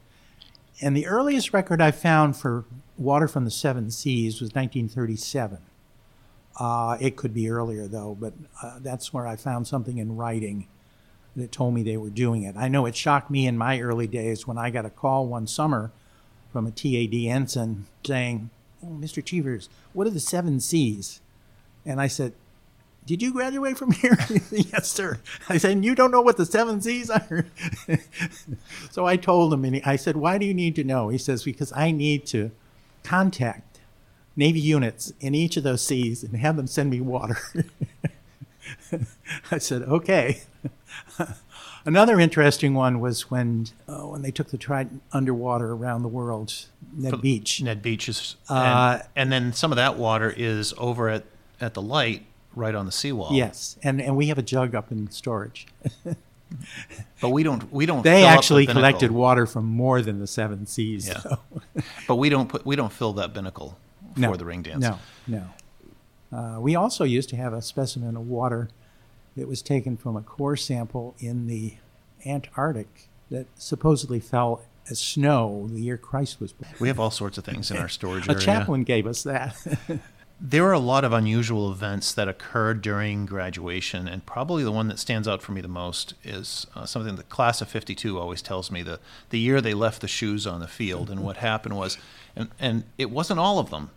And 0.81 0.97
the 0.97 1.07
earliest 1.07 1.53
record 1.53 1.83
I 1.83 1.91
found 1.91 2.37
for 2.37 2.65
water 2.97 3.29
from 3.29 3.45
the 3.45 3.51
seven 3.51 3.91
seas 3.91 4.41
was 4.41 4.51
1937. 4.51 5.59
Uh, 6.59 6.97
it 7.01 7.17
could 7.17 7.33
be 7.33 7.49
earlier, 7.49 7.87
though, 7.87 8.17
but 8.19 8.35
uh, 8.63 8.79
that's 8.81 9.13
where 9.13 9.27
I 9.27 9.37
found 9.37 9.67
something 9.67 9.99
in 9.99 10.17
writing 10.17 10.69
that 11.37 11.53
told 11.53 11.75
me 11.75 11.83
they 11.83 11.97
were 11.97 12.11
doing 12.11 12.43
it. 12.43 12.57
I 12.57 12.69
know 12.69 12.87
it 12.87 12.97
shocked 12.97 13.31
me 13.31 13.47
in 13.47 13.57
my 13.57 13.81
early 13.81 14.07
days 14.07 14.47
when 14.47 14.59
I 14.59 14.71
got 14.71 14.85
a 14.85 14.91
call 14.91 15.27
one 15.27 15.47
summer 15.47 15.93
from 16.53 16.67
a 16.67 16.71
TAD 16.71 17.15
ensign 17.15 17.87
saying, 18.05 18.51
oh, 18.85 18.99
Mr. 18.99 19.25
Cheevers, 19.25 19.69
what 19.93 20.07
are 20.07 20.11
the 20.11 20.21
seven 20.21 20.61
C's? 20.61 21.21
And 21.85 22.01
I 22.01 22.07
said, 22.07 22.33
Did 23.07 23.23
you 23.23 23.33
graduate 23.33 23.79
from 23.79 23.93
here? 23.93 24.19
yes, 24.51 24.91
sir. 24.91 25.19
I 25.49 25.59
said, 25.59 25.85
You 25.85 25.95
don't 25.95 26.11
know 26.11 26.23
what 26.23 26.37
the 26.37 26.47
seven 26.47 26.81
C's 26.81 27.11
are? 27.11 27.47
so 28.91 29.07
I 29.07 29.17
told 29.17 29.53
him, 29.53 29.65
and 29.65 29.81
I 29.85 29.97
said, 29.97 30.17
Why 30.17 30.39
do 30.39 30.47
you 30.47 30.55
need 30.55 30.77
to 30.77 30.85
know? 30.85 31.09
He 31.09 31.19
says, 31.19 31.45
Because 31.45 31.73
I 31.75 31.91
need 31.91 32.27
to 32.27 32.51
contact 33.03 33.81
Navy 34.37 34.61
units 34.61 35.13
in 35.21 35.35
each 35.35 35.57
of 35.57 35.63
those 35.63 35.83
C's 35.83 36.23
and 36.23 36.37
have 36.37 36.57
them 36.57 36.67
send 36.67 36.91
me 36.91 37.01
water. 37.01 37.39
I 39.51 39.59
said, 39.59 39.83
okay. 39.83 40.43
Another 41.85 42.21
interesting 42.21 42.75
one 42.75 43.01
was 43.01 43.31
when 43.31 43.67
uh, 43.89 44.03
when 44.03 44.23
they 44.23 44.31
took 44.31 44.51
the 44.51 44.59
Triton 44.59 45.01
underwater 45.13 45.73
around 45.73 46.03
the 46.03 46.09
world, 46.09 46.67
Ned 46.93 47.23
Beach. 47.23 47.63
Ned 47.63 47.81
Beach 47.81 48.09
is, 48.09 48.37
Uh, 48.51 48.99
and, 49.01 49.09
and 49.17 49.33
then 49.33 49.53
some 49.55 49.73
of 49.73 49.77
that 49.77 49.97
water 49.97 50.33
is 50.37 50.75
over 50.77 51.09
at, 51.09 51.25
at 51.59 51.73
the 51.73 51.81
light 51.81 52.27
right 52.55 52.75
on 52.75 52.85
the 52.85 52.93
seawall. 52.93 53.33
Yes, 53.33 53.79
and 53.83 54.01
and 54.01 54.17
we 54.17 54.27
have 54.27 54.37
a 54.37 54.43
jug 54.43 54.75
up 54.75 54.93
in 54.93 55.11
storage. 55.11 55.67
but 57.21 57.31
we 57.31 57.43
don't 57.43 57.73
we 57.73 57.87
don't. 57.87 58.03
They 58.03 58.25
up 58.25 58.31
the 58.33 58.39
actually 58.39 58.67
collected 58.67 59.11
water 59.11 59.47
from 59.47 59.65
more 59.65 60.03
than 60.03 60.19
the 60.19 60.27
seven 60.27 60.67
seas. 60.67 61.09
Yeah. 61.09 61.21
so- 61.21 61.39
but 62.07 62.17
we 62.17 62.29
don't 62.29 62.49
put 62.49 62.67
we 62.67 62.77
don't 62.77 62.93
fill 62.93 63.15
that 63.15 63.33
binnacle 63.33 63.77
for 64.15 64.21
no, 64.21 64.37
the 64.37 64.45
ring 64.45 64.63
dance. 64.63 64.83
No, 64.83 64.99
no. 65.27 65.45
Uh, 66.33 66.59
we 66.61 66.75
also 66.75 67.05
used 67.05 67.29
to 67.31 67.37
have 67.37 67.53
a 67.53 67.63
specimen 67.63 68.17
of 68.17 68.29
water 68.29 68.69
that 69.37 69.49
was 69.49 69.63
taken 69.63 69.97
from 69.97 70.17
a 70.17 70.23
core 70.23 70.57
sample 70.57 71.15
in 71.19 71.47
the 71.47 71.75
Antarctic 72.27 73.09
that 73.31 73.47
supposedly 73.57 74.21
fell 74.21 74.63
as 74.91 74.99
snow 74.99 75.69
the 75.71 75.81
year 75.81 75.97
Christ 75.97 76.41
was 76.41 76.53
born. 76.53 76.73
We 76.81 76.89
have 76.89 77.01
all 77.01 77.11
sorts 77.11 77.39
of 77.39 77.45
things 77.45 77.71
in 77.71 77.77
our 77.77 77.89
storage 77.89 78.27
A 78.29 78.33
area. 78.33 78.45
chaplain 78.45 78.83
gave 78.85 79.07
us 79.07 79.23
that. 79.23 79.57
There 80.43 80.65
are 80.65 80.73
a 80.73 80.79
lot 80.79 81.05
of 81.05 81.13
unusual 81.13 81.71
events 81.71 82.15
that 82.15 82.27
occurred 82.27 82.81
during 82.81 83.27
graduation, 83.27 84.09
and 84.09 84.25
probably 84.25 84.65
the 84.65 84.73
one 84.73 84.89
that 84.89 84.99
stands 84.99 85.29
out 85.29 85.43
for 85.43 85.53
me 85.53 85.61
the 85.61 85.69
most 85.69 86.15
is 86.25 86.67
uh, 86.75 86.87
something 86.87 87.17
the 87.17 87.25
class 87.25 87.61
of 87.61 87.69
52 87.69 88.19
always 88.19 88.41
tells 88.41 88.71
me 88.71 88.83
the, 88.83 89.01
the 89.29 89.39
year 89.39 89.61
they 89.61 89.75
left 89.75 90.01
the 90.01 90.09
shoes 90.09 90.47
on 90.47 90.61
the 90.61 90.67
field. 90.67 91.11
And 91.11 91.23
what 91.23 91.37
happened 91.37 91.77
was, 91.77 91.99
and, 92.35 92.49
and 92.59 92.85
it 92.97 93.11
wasn't 93.11 93.39
all 93.39 93.59
of 93.59 93.69
them, 93.69 93.91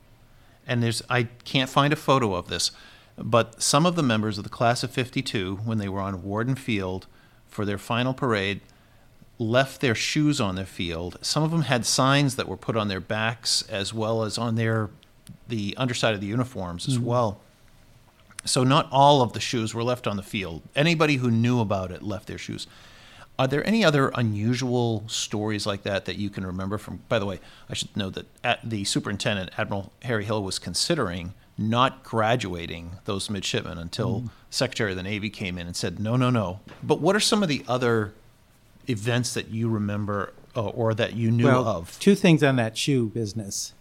and 0.67 0.81
there's 0.81 1.01
I 1.09 1.23
can't 1.43 1.69
find 1.69 1.93
a 1.93 1.97
photo 1.97 2.35
of 2.35 2.47
this, 2.47 2.71
but 3.17 3.61
some 3.61 3.85
of 3.85 3.95
the 3.95 4.03
members 4.03 4.37
of 4.37 4.43
the 4.43 4.49
class 4.49 4.83
of 4.83 4.91
52, 4.91 5.59
when 5.63 5.77
they 5.77 5.89
were 5.89 6.01
on 6.01 6.23
Worden 6.23 6.55
Field 6.55 7.07
for 7.47 7.65
their 7.65 7.77
final 7.77 8.13
parade, 8.13 8.61
left 9.37 9.81
their 9.81 9.95
shoes 9.95 10.39
on 10.39 10.55
the 10.55 10.65
field. 10.65 11.17
Some 11.21 11.43
of 11.43 11.51
them 11.51 11.63
had 11.63 11.85
signs 11.85 12.35
that 12.35 12.47
were 12.47 12.57
put 12.57 12.75
on 12.75 12.87
their 12.87 12.99
backs 12.99 13.63
as 13.69 13.93
well 13.93 14.23
as 14.23 14.37
on 14.37 14.55
their 14.55 14.89
the 15.47 15.73
underside 15.77 16.13
of 16.13 16.21
the 16.21 16.27
uniforms 16.27 16.87
as 16.87 16.95
mm-hmm. 16.95 17.05
well. 17.05 17.39
So 18.45 18.63
not 18.63 18.87
all 18.91 19.21
of 19.21 19.33
the 19.33 19.39
shoes 19.39 19.73
were 19.73 19.83
left 19.83 20.05
on 20.05 20.17
the 20.17 20.23
field. 20.23 20.61
Anybody 20.75 21.15
who 21.15 21.31
knew 21.31 21.59
about 21.59 21.91
it 21.91 22.03
left 22.03 22.27
their 22.27 22.37
shoes. 22.37 22.67
Are 23.39 23.47
there 23.47 23.65
any 23.67 23.83
other 23.83 24.11
unusual 24.13 25.03
stories 25.07 25.65
like 25.65 25.83
that 25.83 26.05
that 26.05 26.17
you 26.17 26.29
can 26.29 26.45
remember 26.45 26.77
from? 26.77 27.01
By 27.09 27.17
the 27.17 27.25
way, 27.25 27.39
I 27.67 27.73
should 27.73 27.95
know 27.97 28.09
that 28.11 28.27
at 28.43 28.69
the 28.69 28.83
superintendent, 28.83 29.51
Admiral 29.57 29.91
Harry 30.03 30.23
Hill, 30.23 30.43
was 30.43 30.59
considering 30.59 31.33
not 31.57 32.03
graduating 32.03 32.97
those 33.05 33.29
midshipmen 33.29 33.77
until 33.77 34.25
Secretary 34.49 34.91
of 34.91 34.97
the 34.97 35.03
Navy 35.03 35.29
came 35.29 35.57
in 35.57 35.65
and 35.65 35.75
said, 35.75 35.99
no, 35.99 36.15
no, 36.15 36.29
no. 36.29 36.59
But 36.81 36.99
what 36.99 37.15
are 37.15 37.19
some 37.19 37.41
of 37.43 37.49
the 37.49 37.63
other 37.67 38.13
events 38.87 39.33
that 39.33 39.49
you 39.49 39.69
remember 39.69 40.33
uh, 40.55 40.67
or 40.67 40.93
that 40.93 41.13
you 41.15 41.31
knew 41.31 41.45
well, 41.45 41.67
of? 41.67 41.99
two 41.99 42.15
things 42.15 42.43
on 42.43 42.55
that 42.57 42.77
shoe 42.77 43.07
business. 43.07 43.73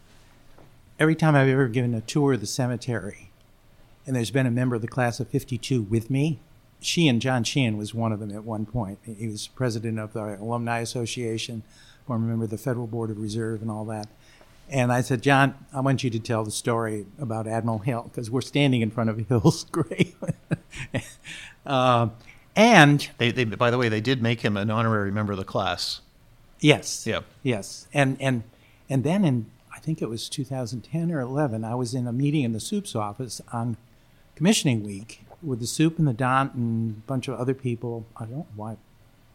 Every 0.98 1.14
time 1.14 1.34
I've 1.34 1.48
ever 1.48 1.68
given 1.68 1.94
a 1.94 2.00
tour 2.00 2.34
of 2.34 2.40
the 2.40 2.46
cemetery, 2.46 3.30
and 4.06 4.16
there's 4.16 4.30
been 4.30 4.46
a 4.46 4.50
member 4.50 4.76
of 4.76 4.82
the 4.82 4.88
class 4.88 5.20
of 5.20 5.28
52 5.28 5.82
with 5.82 6.10
me, 6.10 6.38
Sheehan, 6.82 7.20
John 7.20 7.44
Sheehan 7.44 7.76
was 7.76 7.94
one 7.94 8.12
of 8.12 8.20
them 8.20 8.30
at 8.32 8.44
one 8.44 8.66
point. 8.66 8.98
He 9.04 9.26
was 9.28 9.48
president 9.48 9.98
of 9.98 10.12
the 10.12 10.40
Alumni 10.40 10.80
Association, 10.80 11.62
former 12.06 12.26
member 12.26 12.44
of 12.44 12.50
the 12.50 12.58
Federal 12.58 12.86
Board 12.86 13.10
of 13.10 13.18
Reserve, 13.18 13.62
and 13.62 13.70
all 13.70 13.84
that. 13.86 14.08
And 14.68 14.92
I 14.92 15.00
said, 15.02 15.22
John, 15.22 15.54
I 15.72 15.80
want 15.80 16.02
you 16.02 16.10
to 16.10 16.18
tell 16.18 16.44
the 16.44 16.50
story 16.50 17.06
about 17.18 17.46
Admiral 17.46 17.80
Hill 17.80 18.04
because 18.04 18.30
we're 18.30 18.40
standing 18.40 18.80
in 18.80 18.90
front 18.90 19.10
of 19.10 19.28
Hill's 19.28 19.64
grave. 19.70 20.14
uh, 21.66 22.08
and 22.56 23.10
They, 23.18 23.30
they, 23.30 23.44
by 23.44 23.70
the 23.70 23.78
way, 23.78 23.88
they 23.88 24.00
did 24.00 24.22
make 24.22 24.40
him 24.40 24.56
an 24.56 24.70
honorary 24.70 25.10
member 25.12 25.32
of 25.32 25.38
the 25.38 25.44
class. 25.44 26.00
yes, 26.60 27.06
Yeah. 27.06 27.20
Yes, 27.42 27.86
and 27.92 28.16
and 28.20 28.44
and 28.88 29.04
then 29.04 29.24
in 29.24 29.46
I 29.74 29.78
think 29.78 30.00
it 30.00 30.08
was 30.08 30.28
2010 30.28 31.10
or 31.10 31.20
11, 31.20 31.64
I 31.64 31.74
was 31.74 31.92
in 31.92 32.06
a 32.06 32.12
meeting 32.12 32.44
in 32.44 32.52
the 32.52 32.60
supe's 32.60 32.94
office 32.94 33.40
on 33.52 33.76
commissioning 34.36 34.84
week 34.84 35.24
with 35.42 35.60
the 35.60 35.66
supe 35.66 35.98
and 35.98 36.06
the 36.06 36.12
Dant 36.12 36.54
and 36.54 36.90
a 36.90 37.06
bunch 37.06 37.28
of 37.28 37.38
other 37.38 37.54
people. 37.54 38.06
I 38.16 38.24
don't 38.26 38.46
why, 38.56 38.76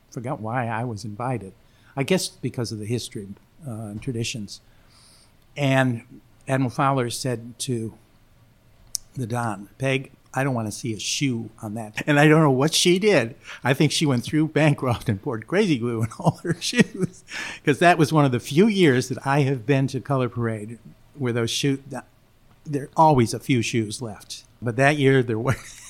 forgot 0.10 0.40
why 0.40 0.68
I 0.68 0.84
was 0.84 1.06
invited. 1.06 1.54
I 1.96 2.04
guess 2.04 2.28
because 2.28 2.72
of 2.72 2.80
the 2.80 2.86
history 2.86 3.28
uh, 3.68 3.72
and 3.72 4.02
traditions. 4.02 4.62
And 5.56 6.04
Admiral 6.48 6.70
Fowler 6.70 7.10
said 7.10 7.58
to 7.60 7.94
the 9.16 9.26
Dant, 9.26 9.76
Peg, 9.78 10.12
I 10.34 10.44
don't 10.44 10.54
want 10.54 10.68
to 10.68 10.72
see 10.72 10.94
a 10.94 11.00
shoe 11.00 11.50
on 11.64 11.74
that. 11.74 12.04
And 12.08 12.20
I 12.20 12.28
don't 12.28 12.42
know 12.42 12.52
what 12.52 12.74
she 12.74 13.00
did. 13.00 13.36
I 13.64 13.74
think 13.74 13.92
she 13.92 14.06
went 14.06 14.24
through 14.24 14.50
Bancroft 14.50 15.10
and 15.10 15.22
poured 15.22 15.48
crazy 15.48 15.80
glue 15.80 16.04
in 16.04 16.10
all 16.20 16.40
her 16.44 16.56
shoes. 16.60 17.24
Because 17.56 17.80
that 17.80 17.98
was 17.98 18.14
one 18.14 18.26
of 18.26 18.32
the 18.32 18.40
few 18.40 18.68
years 18.68 19.10
that 19.10 19.26
I 19.26 19.42
have 19.42 19.66
been 19.66 19.88
to 19.88 20.00
Color 20.00 20.30
Parade 20.30 20.78
where 21.16 21.34
those 21.34 21.50
shoes, 21.50 21.80
there 22.66 22.84
are 22.84 22.90
always 22.96 23.34
a 23.34 23.40
few 23.40 23.64
shoes 23.64 24.02
left. 24.02 24.44
But 24.62 24.76
that 24.76 24.98
year 24.98 25.24
there 25.24 25.40
were, 25.40 25.56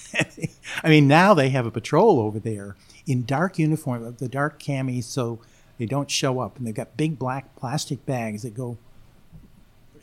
I 0.83 0.89
mean, 0.89 1.07
now 1.07 1.33
they 1.33 1.49
have 1.49 1.65
a 1.65 1.71
patrol 1.71 2.19
over 2.19 2.39
there 2.39 2.75
in 3.05 3.25
dark 3.25 3.57
uniform, 3.57 4.05
uh, 4.05 4.11
the 4.11 4.27
dark 4.27 4.59
camis, 4.59 5.05
so 5.05 5.39
they 5.77 5.85
don't 5.85 6.11
show 6.11 6.39
up. 6.39 6.57
And 6.57 6.67
they've 6.67 6.73
got 6.75 6.97
big 6.97 7.17
black 7.17 7.55
plastic 7.55 8.05
bags 8.05 8.43
that 8.43 8.55
go 8.55 8.77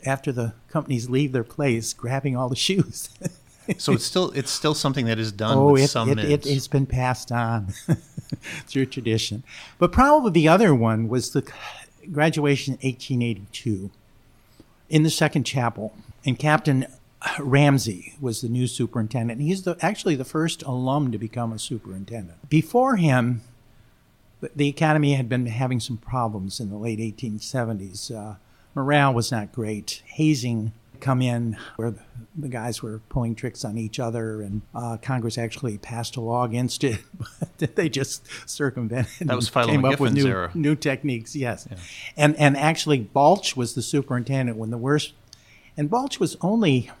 after 0.05 0.31
the 0.31 0.53
companies 0.69 1.09
leave 1.09 1.31
their 1.31 1.43
place, 1.43 1.93
grabbing 1.93 2.35
all 2.35 2.49
the 2.49 2.55
shoes. 2.55 3.09
So 3.79 3.93
it's 3.93 4.05
still 4.05 4.29
it's 4.31 4.51
still 4.51 4.75
something 4.75 5.07
that 5.07 5.17
is 5.17 5.31
done 5.31 5.57
oh, 5.57 5.71
with 5.71 5.85
it, 5.85 5.87
some 5.87 6.09
it, 6.09 6.19
it, 6.19 6.43
has 6.45 6.67
been 6.67 6.85
passed 6.85 7.31
on 7.31 7.73
through 8.67 8.85
tradition. 8.85 9.43
But 9.79 9.91
probably 9.91 10.29
the 10.31 10.47
other 10.47 10.75
one 10.75 11.07
was 11.07 11.31
the 11.31 11.41
graduation 12.11 12.75
in 12.75 12.87
1882 12.87 13.89
in 14.89 15.01
the 15.03 15.09
second 15.09 15.45
chapel. 15.45 15.95
And 16.25 16.37
Captain 16.37 16.85
Ramsay 17.39 18.15
was 18.19 18.41
the 18.41 18.49
new 18.49 18.67
superintendent. 18.67 19.41
He's 19.41 19.63
the, 19.63 19.77
actually 19.81 20.15
the 20.15 20.25
first 20.25 20.63
alum 20.63 21.11
to 21.11 21.17
become 21.17 21.51
a 21.51 21.59
superintendent. 21.59 22.49
Before 22.49 22.95
him, 22.97 23.41
the- 24.55 24.69
academy 24.69 25.13
had 25.13 25.29
been 25.29 25.45
having 25.47 25.79
some 25.79 25.97
problems 25.97 26.59
in 26.59 26.69
the 26.69 26.77
late 26.77 26.99
1870s. 26.99 28.15
Uh, 28.15 28.35
morale 28.73 29.13
was 29.13 29.31
not 29.31 29.51
great. 29.51 30.03
Hazing 30.05 30.73
come 30.99 31.21
in 31.21 31.57
where 31.75 31.93
the, 32.35 32.47
guys 32.47 32.81
were 32.81 32.99
pulling 33.09 33.35
tricks 33.35 33.63
on 33.63 33.77
each 33.77 33.99
other, 33.99 34.41
and 34.41 34.61
uh, 34.73 34.97
Congress 35.01 35.37
actually 35.37 35.77
passed 35.77 36.15
a 36.15 36.21
law 36.21 36.43
against 36.43 36.83
it, 36.83 36.99
but 37.59 37.75
they 37.75 37.87
just 37.89 38.27
circumvented. 38.49 39.27
That 39.27 39.35
was 39.35 39.47
and 39.47 39.53
Philo 39.53 39.67
came 39.67 39.85
up 39.85 39.99
with 39.99 40.13
new, 40.13 40.27
era. 40.27 40.51
new 40.53 40.75
techniques. 40.75 41.35
Yes, 41.35 41.67
and 42.17 42.35
and 42.37 42.57
actually 42.57 42.99
Balch 42.99 43.55
was 43.55 43.75
the 43.75 43.81
superintendent 43.81 44.57
when 44.57 44.71
the 44.71 44.77
worst, 44.77 45.13
and 45.77 45.89
Balch 45.89 46.19
was 46.19 46.35
only, 46.41 46.91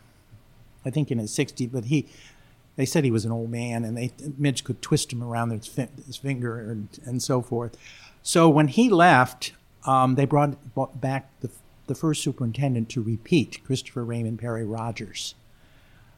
I 0.85 0.89
think, 0.89 1.11
in 1.11 1.19
his 1.19 1.31
60s, 1.31 1.71
but 1.71 1.85
he. 1.85 2.07
They 2.77 2.85
said 2.85 3.05
he 3.05 3.11
was 3.11 3.23
an 3.23 3.31
old 3.31 3.49
man, 3.49 3.85
and 3.85 3.95
they 3.95 4.11
Midge 4.37 4.65
could 4.65 4.81
twist 4.81 5.13
him 5.13 5.23
around 5.23 5.51
his, 5.51 5.65
fin- 5.65 5.87
his 6.05 6.17
finger 6.17 6.59
and, 6.59 6.89
and 7.05 7.23
so 7.23 7.41
forth. 7.41 7.77
So 8.21 8.49
when 8.49 8.67
he 8.67 8.89
left, 8.89 9.53
um, 9.85 10.15
they 10.15 10.25
brought, 10.25 10.73
brought 10.73 10.99
back 10.99 11.29
the, 11.41 11.49
the 11.87 11.95
first 11.95 12.23
superintendent 12.23 12.89
to 12.89 13.01
repeat, 13.01 13.63
Christopher 13.63 14.03
Raymond 14.03 14.39
Perry 14.39 14.65
Rodgers, 14.65 15.35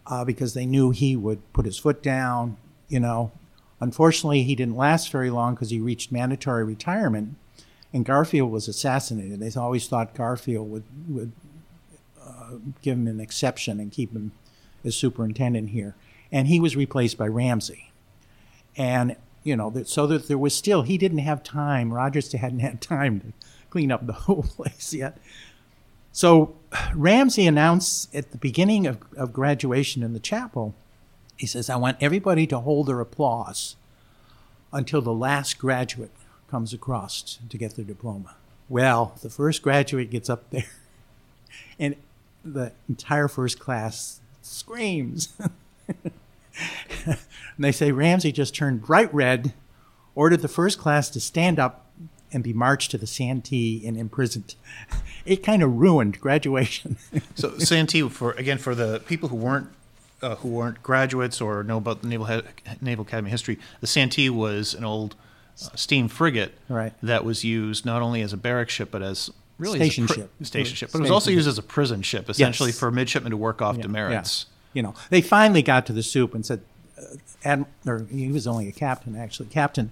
uh, 0.07 0.23
because 0.23 0.53
they 0.53 0.65
knew 0.65 0.91
he 0.91 1.15
would 1.15 1.41
put 1.53 1.65
his 1.65 1.77
foot 1.77 2.01
down. 2.01 2.57
You 2.87 3.01
know, 3.01 3.31
unfortunately, 3.79 4.43
he 4.43 4.55
didn't 4.55 4.77
last 4.77 5.11
very 5.11 5.29
long 5.29 5.53
because 5.53 5.69
he 5.69 5.79
reached 5.79 6.11
mandatory 6.11 6.63
retirement, 6.63 7.35
and 7.93 8.05
Garfield 8.05 8.51
was 8.51 8.67
assassinated. 8.67 9.39
They 9.39 9.59
always 9.59 9.87
thought 9.87 10.15
Garfield 10.15 10.71
would 10.71 10.83
would 11.09 11.31
uh, 12.23 12.51
give 12.81 12.97
him 12.97 13.07
an 13.07 13.19
exception 13.19 13.79
and 13.79 13.91
keep 13.91 14.13
him 14.13 14.31
as 14.83 14.95
superintendent 14.95 15.69
here, 15.69 15.95
and 16.31 16.47
he 16.47 16.59
was 16.59 16.75
replaced 16.75 17.17
by 17.17 17.27
Ramsay. 17.27 17.91
And 18.75 19.15
you 19.43 19.55
know, 19.55 19.69
that, 19.69 19.87
so 19.87 20.05
that 20.07 20.27
there 20.27 20.37
was 20.37 20.53
still 20.53 20.81
he 20.81 20.97
didn't 20.97 21.19
have 21.19 21.43
time. 21.43 21.93
Rodgers 21.93 22.31
hadn't 22.31 22.59
had 22.59 22.81
time 22.81 23.19
to 23.19 23.47
clean 23.69 23.91
up 23.91 24.05
the 24.05 24.13
whole 24.27 24.43
place 24.43 24.93
yet. 24.93 25.17
So 26.11 26.55
Ramsay 26.95 27.45
announced 27.45 28.13
at 28.15 28.31
the 28.31 28.37
beginning 28.37 28.87
of, 28.87 28.97
of 29.15 29.31
graduation 29.31 30.01
in 30.01 30.13
the 30.13 30.19
chapel, 30.19 30.73
he 31.37 31.45
says, 31.45 31.69
I 31.69 31.75
want 31.75 31.97
everybody 32.01 32.47
to 32.47 32.59
hold 32.59 32.87
their 32.87 32.99
applause 32.99 33.75
until 34.73 35.01
the 35.01 35.13
last 35.13 35.59
graduate 35.59 36.11
comes 36.49 36.73
across 36.73 37.37
to 37.47 37.57
get 37.57 37.75
their 37.75 37.85
diploma. 37.85 38.35
Well, 38.67 39.15
the 39.21 39.29
first 39.29 39.61
graduate 39.61 40.09
gets 40.09 40.29
up 40.29 40.49
there, 40.49 40.65
and 41.79 41.95
the 42.43 42.71
entire 42.89 43.27
first 43.27 43.59
class 43.59 44.19
screams. 44.47 45.29
and 47.05 47.17
they 47.59 47.71
say 47.71 47.91
Ramsay 47.91 48.31
just 48.31 48.55
turned 48.55 48.83
bright 48.83 49.13
red, 49.13 49.53
ordered 50.15 50.41
the 50.41 50.47
first 50.47 50.77
class 50.79 51.09
to 51.11 51.19
stand 51.19 51.59
up 51.59 51.85
and 52.31 52.43
be 52.43 52.53
marched 52.53 52.91
to 52.91 52.97
the 52.97 53.07
Santee 53.07 53.85
and 53.85 53.97
imprisoned. 53.97 54.55
It 55.25 55.43
kind 55.43 55.61
of 55.61 55.73
ruined 55.73 56.21
graduation. 56.21 56.95
So 57.35 57.57
Santee, 57.57 58.07
for 58.07 58.31
again, 58.31 58.57
for 58.57 58.73
the 58.73 59.01
people 59.07 59.27
who 59.27 59.35
weren't 59.35 59.67
uh, 60.21 60.35
who 60.35 60.47
weren't 60.47 60.81
graduates 60.81 61.41
or 61.41 61.65
know 61.65 61.75
about 61.79 62.01
the 62.01 62.07
Naval, 62.07 62.43
Naval 62.79 63.03
Academy 63.03 63.29
history, 63.29 63.59
the 63.81 63.87
Santee 63.87 64.29
was 64.29 64.73
an 64.73 64.85
old 64.85 65.15
uh, 65.61 65.75
steam 65.75 66.07
frigate 66.07 66.53
Right. 66.69 66.93
that 67.03 67.25
was 67.25 67.43
used 67.43 67.85
not 67.85 68.01
only 68.01 68.21
as 68.21 68.31
a 68.31 68.37
barrack 68.37 68.69
ship 68.69 68.89
but 68.89 69.01
as 69.01 69.29
really 69.57 69.79
Station 69.79 70.05
a 70.05 70.07
ship. 70.07 70.31
Station 70.43 70.75
ship, 70.75 70.89
but 70.91 70.99
it 70.99 71.01
was 71.01 71.11
also 71.11 71.31
used 71.31 71.47
as 71.47 71.57
a 71.57 71.63
prison 71.63 72.01
ship, 72.01 72.29
essentially 72.29 72.69
Yes. 72.69 72.79
for 72.79 72.91
midshipmen 72.91 73.31
to 73.31 73.37
work 73.37 73.61
off 73.61 73.77
demerits. 73.79 74.45
You 74.73 74.83
know, 74.83 74.93
they 75.09 75.21
finally 75.21 75.61
got 75.61 75.85
to 75.87 75.93
the 75.93 76.03
supe 76.03 76.35
and 76.35 76.45
said, 76.45 76.61
uh, 76.97 77.15
Adm- 77.43 77.65
or 77.85 78.05
he 78.11 78.31
was 78.31 78.45
only 78.47 78.67
a 78.67 78.71
captain 78.71 79.15
actually. 79.15 79.47
Captain, 79.49 79.91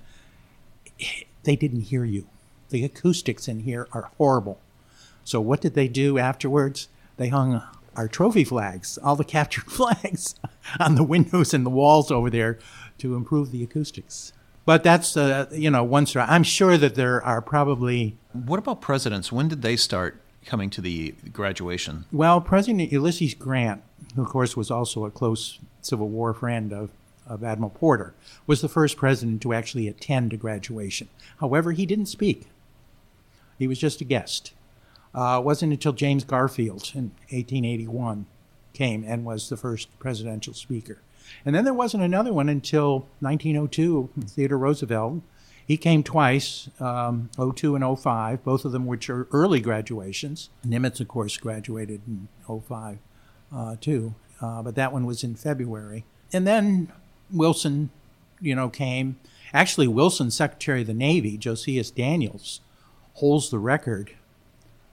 they 1.44 1.56
didn't 1.56 1.82
hear 1.82 2.06
you. 2.06 2.28
The 2.70 2.84
acoustics 2.84 3.48
in 3.48 3.62
here 3.62 3.88
are 3.92 4.10
horrible. 4.18 4.60
So 5.24 5.40
what 5.42 5.62
did 5.62 5.74
they 5.74 5.88
do 5.88 6.18
afterwards? 6.18 6.88
They 7.18 7.30
hung 7.30 7.62
our 7.96 8.08
trophy 8.08 8.44
flags, 8.44 8.98
all 9.02 9.16
the 9.16 9.24
captured 9.24 9.66
flags, 9.72 10.36
on 10.80 10.96
the 10.96 11.04
windows 11.04 11.54
and 11.54 11.66
the 11.66 11.70
walls 11.70 12.12
over 12.12 12.30
there 12.30 12.60
to 13.00 13.16
improve 13.16 13.52
the 13.52 13.64
acoustics. 13.64 14.34
But 14.66 14.84
that's 14.84 15.16
uh, 15.16 15.48
you 15.52 15.70
know 15.70 15.84
one 15.84 16.06
story. 16.06 16.26
I'm 16.28 16.44
sure 16.44 16.78
that 16.78 16.96
there 16.96 17.24
are 17.24 17.42
probably 17.42 18.18
What 18.34 18.60
about 18.60 18.82
presidents? 18.82 19.32
When 19.32 19.48
did 19.48 19.62
they 19.62 19.76
start 19.76 20.22
coming 20.46 20.70
to 20.72 20.82
the 20.82 21.14
graduation? 21.32 22.06
Well, 22.12 22.42
President 22.42 22.92
Ulysses 22.92 23.34
Grant, 23.34 23.84
who 24.16 24.24
of 24.24 24.30
course 24.30 24.58
was 24.58 24.72
also 24.72 25.06
a 25.06 25.12
close 25.12 25.60
Civil 25.82 26.10
War 26.10 26.34
friend 26.34 26.74
of, 26.74 26.90
of 27.28 27.44
Admiral 27.44 27.70
Porter, 27.70 28.14
was 28.48 28.62
the 28.62 28.70
first 28.70 28.98
president 28.98 29.42
to 29.44 29.54
actually 29.54 29.88
attend 29.88 30.34
a 30.34 30.38
graduation. 30.38 31.10
However, 31.40 31.72
he 31.72 31.86
didn't 31.86 32.08
speak. 32.08 32.48
He 33.58 33.68
was 33.68 33.80
just 33.80 34.02
a 34.02 34.04
guest. 34.04 34.54
Uh, 35.14 35.40
it 35.40 35.46
wasn't 35.46 35.72
until 35.72 35.94
James 35.94 36.24
Garfield 36.24 36.92
in 36.94 37.12
1881 37.30 38.26
came 38.74 39.04
and 39.08 39.24
was 39.24 39.48
the 39.50 39.58
first 39.58 39.88
presidential 40.00 40.54
speaker. 40.54 41.00
And 41.46 41.56
then 41.56 41.64
there 41.64 41.74
wasn't 41.74 42.04
another 42.04 42.34
one 42.34 42.50
until 42.50 43.08
1902, 43.20 44.10
Theodore 44.28 44.58
Roosevelt. 44.58 45.22
He 45.68 45.78
came 45.78 46.04
twice, 46.04 46.70
um, 46.80 47.30
02 47.38 47.76
and 47.76 48.00
05, 48.00 48.44
both 48.44 48.66
of 48.66 48.72
them 48.72 48.86
which 48.86 49.10
are 49.10 49.28
early 49.32 49.60
graduations. 49.60 50.50
Nimitz, 50.66 51.00
of 51.00 51.08
course, 51.08 51.38
graduated 51.38 52.02
in 52.08 52.28
05 52.48 53.00
uh, 53.54 53.76
too, 53.82 54.14
uh, 54.42 54.62
but 54.62 54.76
that 54.76 54.94
one 54.94 55.06
was 55.06 55.24
in 55.24 55.36
February. 55.36 56.06
And 56.32 56.46
then 56.46 56.92
Wilson, 57.32 57.90
you 58.40 58.54
know, 58.54 58.70
came. 58.70 59.18
Actually, 59.54 59.88
Wilson, 59.88 60.30
Secretary 60.30 60.82
of 60.82 60.88
the 60.88 60.94
Navy, 60.94 61.38
Josephus 61.38 61.90
Daniels, 61.90 62.62
holds 63.16 63.50
the 63.50 63.60
record 63.60 64.12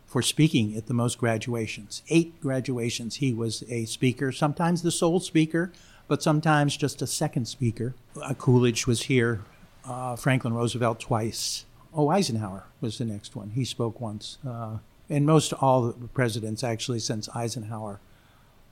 for 0.07 0.23
speaking 0.23 0.77
at 0.77 0.87
the 0.87 0.95
most 0.95 1.18
graduations. 1.18 2.03
Eight 2.09 2.40
graduations, 2.40 3.16
he 3.16 3.33
was 3.33 3.64
a 3.68 3.87
speaker, 3.87 4.31
sometimes 4.31 4.83
the 4.83 4.90
sole 4.90 5.21
speaker, 5.21 5.73
but 6.09 6.23
sometimes 6.23 6.77
just 6.77 7.03
a 7.03 7.07
second 7.07 7.47
speaker. 7.47 7.95
Uh, 8.21 8.35
Coolidge 8.35 8.87
was 8.87 9.03
here, 9.03 9.41
uh, 9.85 10.17
Franklin 10.17 10.55
Roosevelt 10.55 11.01
twice. 11.01 11.65
Oh, 11.95 12.09
Eisenhower 12.09 12.65
was 12.81 12.99
the 12.99 13.05
next 13.05 13.37
one. 13.37 13.51
He 13.51 13.65
spoke 13.65 14.01
once. 14.01 14.38
Uh, 14.47 14.79
and 15.11 15.27
most 15.27 15.53
all 15.55 15.83
the 15.83 16.09
presidents, 16.09 16.65
actually, 16.65 17.01
since 17.01 17.29
Eisenhower, 17.35 18.01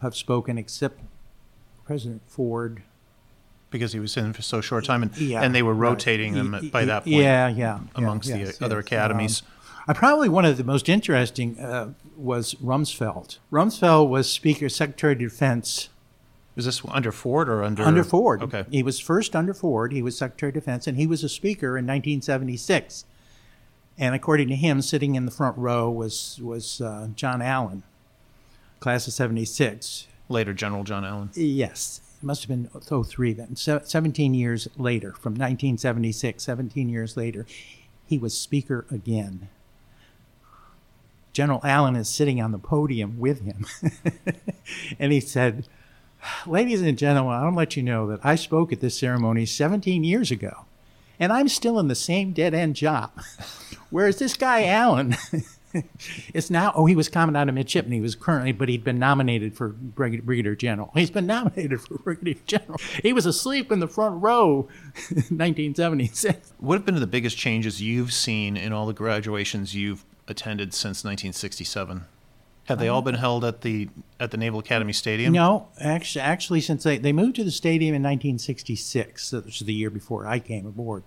have 0.00 0.16
spoken 0.16 0.56
except 0.56 1.00
President 1.84 2.22
Ford. 2.26 2.82
Because 3.70 3.92
he 3.92 4.00
was 4.00 4.16
in 4.16 4.32
for 4.32 4.42
so 4.42 4.60
short 4.60 4.84
time, 4.84 5.02
and, 5.02 5.16
Yeah, 5.18 5.42
and 5.42 5.54
they 5.54 5.62
were 5.62 5.74
right. 5.74 5.90
rotating 5.90 6.32
them 6.32 6.52
Y- 6.52 6.70
by 6.72 6.84
that 6.86 7.04
point 7.04 7.16
Yeah, 7.16 7.48
yeah. 7.48 7.80
amongst 7.94 8.28
yeah, 8.28 8.36
the 8.38 8.44
yes, 8.46 8.62
other 8.62 8.76
yes. 8.78 8.86
academies. 8.86 9.42
Um, 9.42 9.82
I 9.88 9.92
probably 9.92 10.28
one 10.28 10.44
of 10.44 10.56
the 10.56 10.64
most 10.64 10.88
interesting 10.88 11.58
uh, 11.58 11.92
was 12.16 12.54
Rumsfeld. 12.54 13.38
Rumsfeld 13.52 14.08
was 14.08 14.30
Speaker, 14.30 14.68
Secretary 14.68 15.12
of 15.12 15.18
Defense 15.18 15.89
Is 16.60 16.66
this 16.66 16.82
under 16.90 17.10
Ford 17.10 17.48
or 17.48 17.62
under 17.62 17.82
under 17.82 18.04
Ford. 18.04 18.42
Okay. 18.42 18.66
He 18.70 18.82
was 18.82 19.00
first 19.00 19.34
under 19.34 19.54
Ford. 19.54 19.92
He 19.92 20.02
was 20.02 20.18
Secretary 20.18 20.50
of 20.50 20.54
Defense, 20.54 20.86
and 20.86 20.98
he 20.98 21.06
was 21.06 21.24
a 21.24 21.28
Speaker 21.28 21.78
in 21.78 21.86
1976. 21.86 23.06
And 23.96 24.14
according 24.14 24.48
to 24.48 24.56
him, 24.56 24.82
sitting 24.82 25.14
in 25.14 25.24
the 25.24 25.30
front 25.30 25.56
row 25.56 25.90
was 25.90 26.38
was 26.42 26.82
uh, 26.82 27.08
John 27.14 27.40
Allen, 27.40 27.82
class 28.78 29.06
of 29.06 29.14
'76. 29.14 30.06
Later, 30.28 30.52
General 30.52 30.84
John 30.84 31.04
Allen. 31.04 31.30
Yes, 31.34 32.02
it 32.20 32.24
must 32.24 32.46
have 32.46 32.48
been 32.48 32.68
03 33.02 33.32
then. 33.32 33.56
Se- 33.56 33.80
17 33.84 34.34
years 34.34 34.68
later, 34.76 35.12
from 35.12 35.32
1976, 35.32 36.44
17 36.44 36.88
years 36.90 37.16
later, 37.16 37.46
he 38.06 38.18
was 38.18 38.36
Speaker 38.36 38.84
again. 38.90 39.48
General 41.32 41.60
Allen 41.64 41.96
is 41.96 42.08
sitting 42.08 42.40
on 42.40 42.52
the 42.52 42.58
podium 42.58 43.18
with 43.18 43.42
him. 43.42 43.66
and 44.98 45.12
he 45.12 45.20
said, 45.20 45.66
Ladies 46.46 46.82
and 46.82 46.98
gentlemen, 46.98 47.34
I 47.34 47.42
want 47.44 47.54
to 47.54 47.58
let 47.58 47.76
you 47.76 47.82
know 47.82 48.06
that 48.08 48.20
I 48.24 48.34
spoke 48.34 48.72
at 48.72 48.80
this 48.80 48.98
ceremony 48.98 49.46
17 49.46 50.04
years 50.04 50.30
ago, 50.30 50.64
and 51.18 51.32
I'm 51.32 51.48
still 51.48 51.78
in 51.78 51.88
the 51.88 51.94
same 51.94 52.32
dead 52.32 52.54
end 52.54 52.76
job. 52.76 53.10
Whereas 53.90 54.18
this 54.18 54.36
guy, 54.36 54.66
Allen, 54.66 55.16
is 56.32 56.50
now, 56.50 56.72
oh, 56.76 56.86
he 56.86 56.94
was 56.94 57.08
commandant 57.08 57.48
of 57.48 57.54
midshipman. 57.54 57.92
He 57.92 58.00
was 58.00 58.14
currently, 58.14 58.52
but 58.52 58.68
he'd 58.68 58.84
been 58.84 58.98
nominated 58.98 59.56
for 59.56 59.68
Brig- 59.68 60.24
Brigadier 60.24 60.54
General. 60.54 60.90
He's 60.94 61.10
been 61.10 61.26
nominated 61.26 61.80
for 61.88 61.98
Brigadier 61.98 62.36
General. 62.46 62.78
He 63.02 63.12
was 63.12 63.26
asleep 63.26 63.72
in 63.72 63.80
the 63.80 63.88
front 63.88 64.22
row 64.22 64.68
in 65.10 65.38
1976. 65.38 66.52
What 66.58 66.74
have 66.74 66.86
been 66.86 67.00
the 67.00 67.06
biggest 67.06 67.36
changes 67.36 67.82
you've 67.82 68.12
seen 68.12 68.56
in 68.56 68.72
all 68.72 68.86
the 68.86 68.92
graduations 68.92 69.74
you've 69.74 70.04
attended 70.28 70.72
since 70.72 71.02
1967? 71.04 72.04
Have 72.70 72.78
they 72.78 72.88
all 72.88 73.02
been 73.02 73.16
held 73.16 73.44
at 73.44 73.62
the 73.62 73.88
at 74.20 74.30
the 74.30 74.36
Naval 74.36 74.60
Academy 74.60 74.92
Stadium? 74.92 75.32
No, 75.32 75.68
actually, 75.80 76.22
actually, 76.22 76.60
since 76.60 76.84
they, 76.84 76.98
they 76.98 77.12
moved 77.12 77.36
to 77.36 77.44
the 77.44 77.50
stadium 77.50 77.94
in 77.94 78.02
1966, 78.02 79.32
which 79.32 79.60
is 79.60 79.66
the 79.66 79.74
year 79.74 79.90
before 79.90 80.26
I 80.26 80.38
came 80.38 80.66
aboard, 80.66 81.02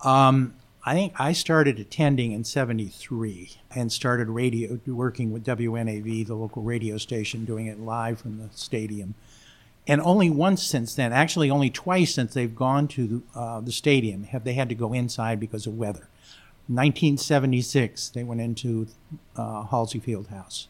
um, 0.00 0.54
I 0.86 0.94
think 0.94 1.12
I 1.18 1.32
started 1.32 1.78
attending 1.78 2.32
in 2.32 2.42
73 2.42 3.52
and 3.74 3.92
started 3.92 4.28
radio 4.28 4.78
working 4.86 5.30
with 5.30 5.44
WNAV, 5.44 6.26
the 6.26 6.34
local 6.34 6.62
radio 6.62 6.96
station, 6.96 7.44
doing 7.44 7.66
it 7.66 7.80
live 7.80 8.18
from 8.20 8.38
the 8.38 8.48
stadium. 8.54 9.14
And 9.86 10.00
only 10.00 10.30
once 10.30 10.62
since 10.62 10.94
then, 10.94 11.12
actually 11.12 11.50
only 11.50 11.68
twice 11.68 12.14
since 12.14 12.32
they've 12.32 12.54
gone 12.54 12.88
to 12.88 13.22
uh, 13.34 13.60
the 13.60 13.72
stadium, 13.72 14.24
have 14.24 14.44
they 14.44 14.54
had 14.54 14.70
to 14.70 14.74
go 14.74 14.94
inside 14.94 15.38
because 15.38 15.66
of 15.66 15.76
weather. 15.76 16.08
1976, 16.66 18.08
they 18.10 18.24
went 18.24 18.40
into 18.40 18.86
uh, 19.36 19.64
Halsey 19.64 19.98
Field 19.98 20.28
House. 20.28 20.68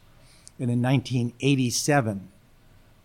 And 0.58 0.70
in 0.70 0.80
1987, 0.82 2.28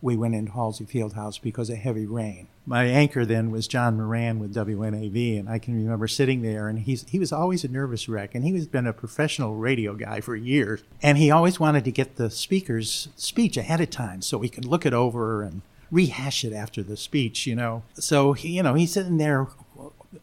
we 0.02 0.16
went 0.16 0.36
into 0.36 0.52
Halsey 0.52 0.86
Field 0.86 1.14
House 1.14 1.38
because 1.38 1.70
of 1.70 1.78
heavy 1.78 2.06
rain. 2.06 2.48
My 2.66 2.86
anchor 2.86 3.26
then 3.26 3.52
was 3.52 3.68
John 3.68 3.98
Moran 3.98 4.40
with 4.40 4.54
WNAV, 4.54 5.40
and 5.40 5.50
I 5.50 5.60
can 5.60 5.76
remember 5.76 6.08
sitting 6.08 6.42
there, 6.42 6.70
and 6.70 6.80
he's 6.80 7.04
he 7.10 7.20
was 7.20 7.34
always 7.34 7.64
a 7.64 7.68
nervous 7.68 8.08
wreck, 8.08 8.36
and 8.36 8.46
he 8.46 8.54
was 8.54 8.68
been 8.68 8.88
a 8.88 8.94
professional 8.94 9.56
radio 9.56 9.96
guy 9.96 10.22
for 10.22 10.36
years, 10.36 10.84
and 11.02 11.18
he 11.18 11.32
always 11.32 11.60
wanted 11.60 11.84
to 11.86 11.92
get 11.92 12.16
the 12.16 12.30
speaker's 12.30 13.10
speech 13.16 13.58
ahead 13.58 13.82
of 13.82 13.90
time 13.90 14.22
so 14.22 14.40
he 14.40 14.50
could 14.50 14.66
look 14.66 14.86
it 14.86 14.94
over 14.94 15.42
and 15.42 15.64
rehash 15.92 16.46
it 16.46 16.54
after 16.54 16.84
the 16.84 16.96
speech, 16.96 17.48
you 17.48 17.56
know. 17.56 17.84
So 17.96 18.34
he, 18.34 18.50
you 18.50 18.64
know, 18.64 18.76
he's 18.76 18.94
sitting 18.94 19.18
there 19.18 19.48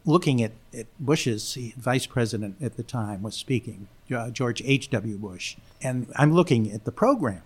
looking 0.05 0.43
at, 0.43 0.53
at 0.77 0.87
Bush's 0.99 1.57
vice 1.77 2.07
president 2.07 2.57
at 2.61 2.77
the 2.77 2.83
time 2.83 3.23
was 3.23 3.35
speaking, 3.35 3.89
uh, 4.15 4.31
George 4.31 4.63
H.W. 4.65 5.19
Bush. 5.19 5.57
And 5.83 6.09
I'm 6.17 6.33
looking 6.33 6.73
at 6.73 6.85
the 6.85 6.93
program. 6.93 7.43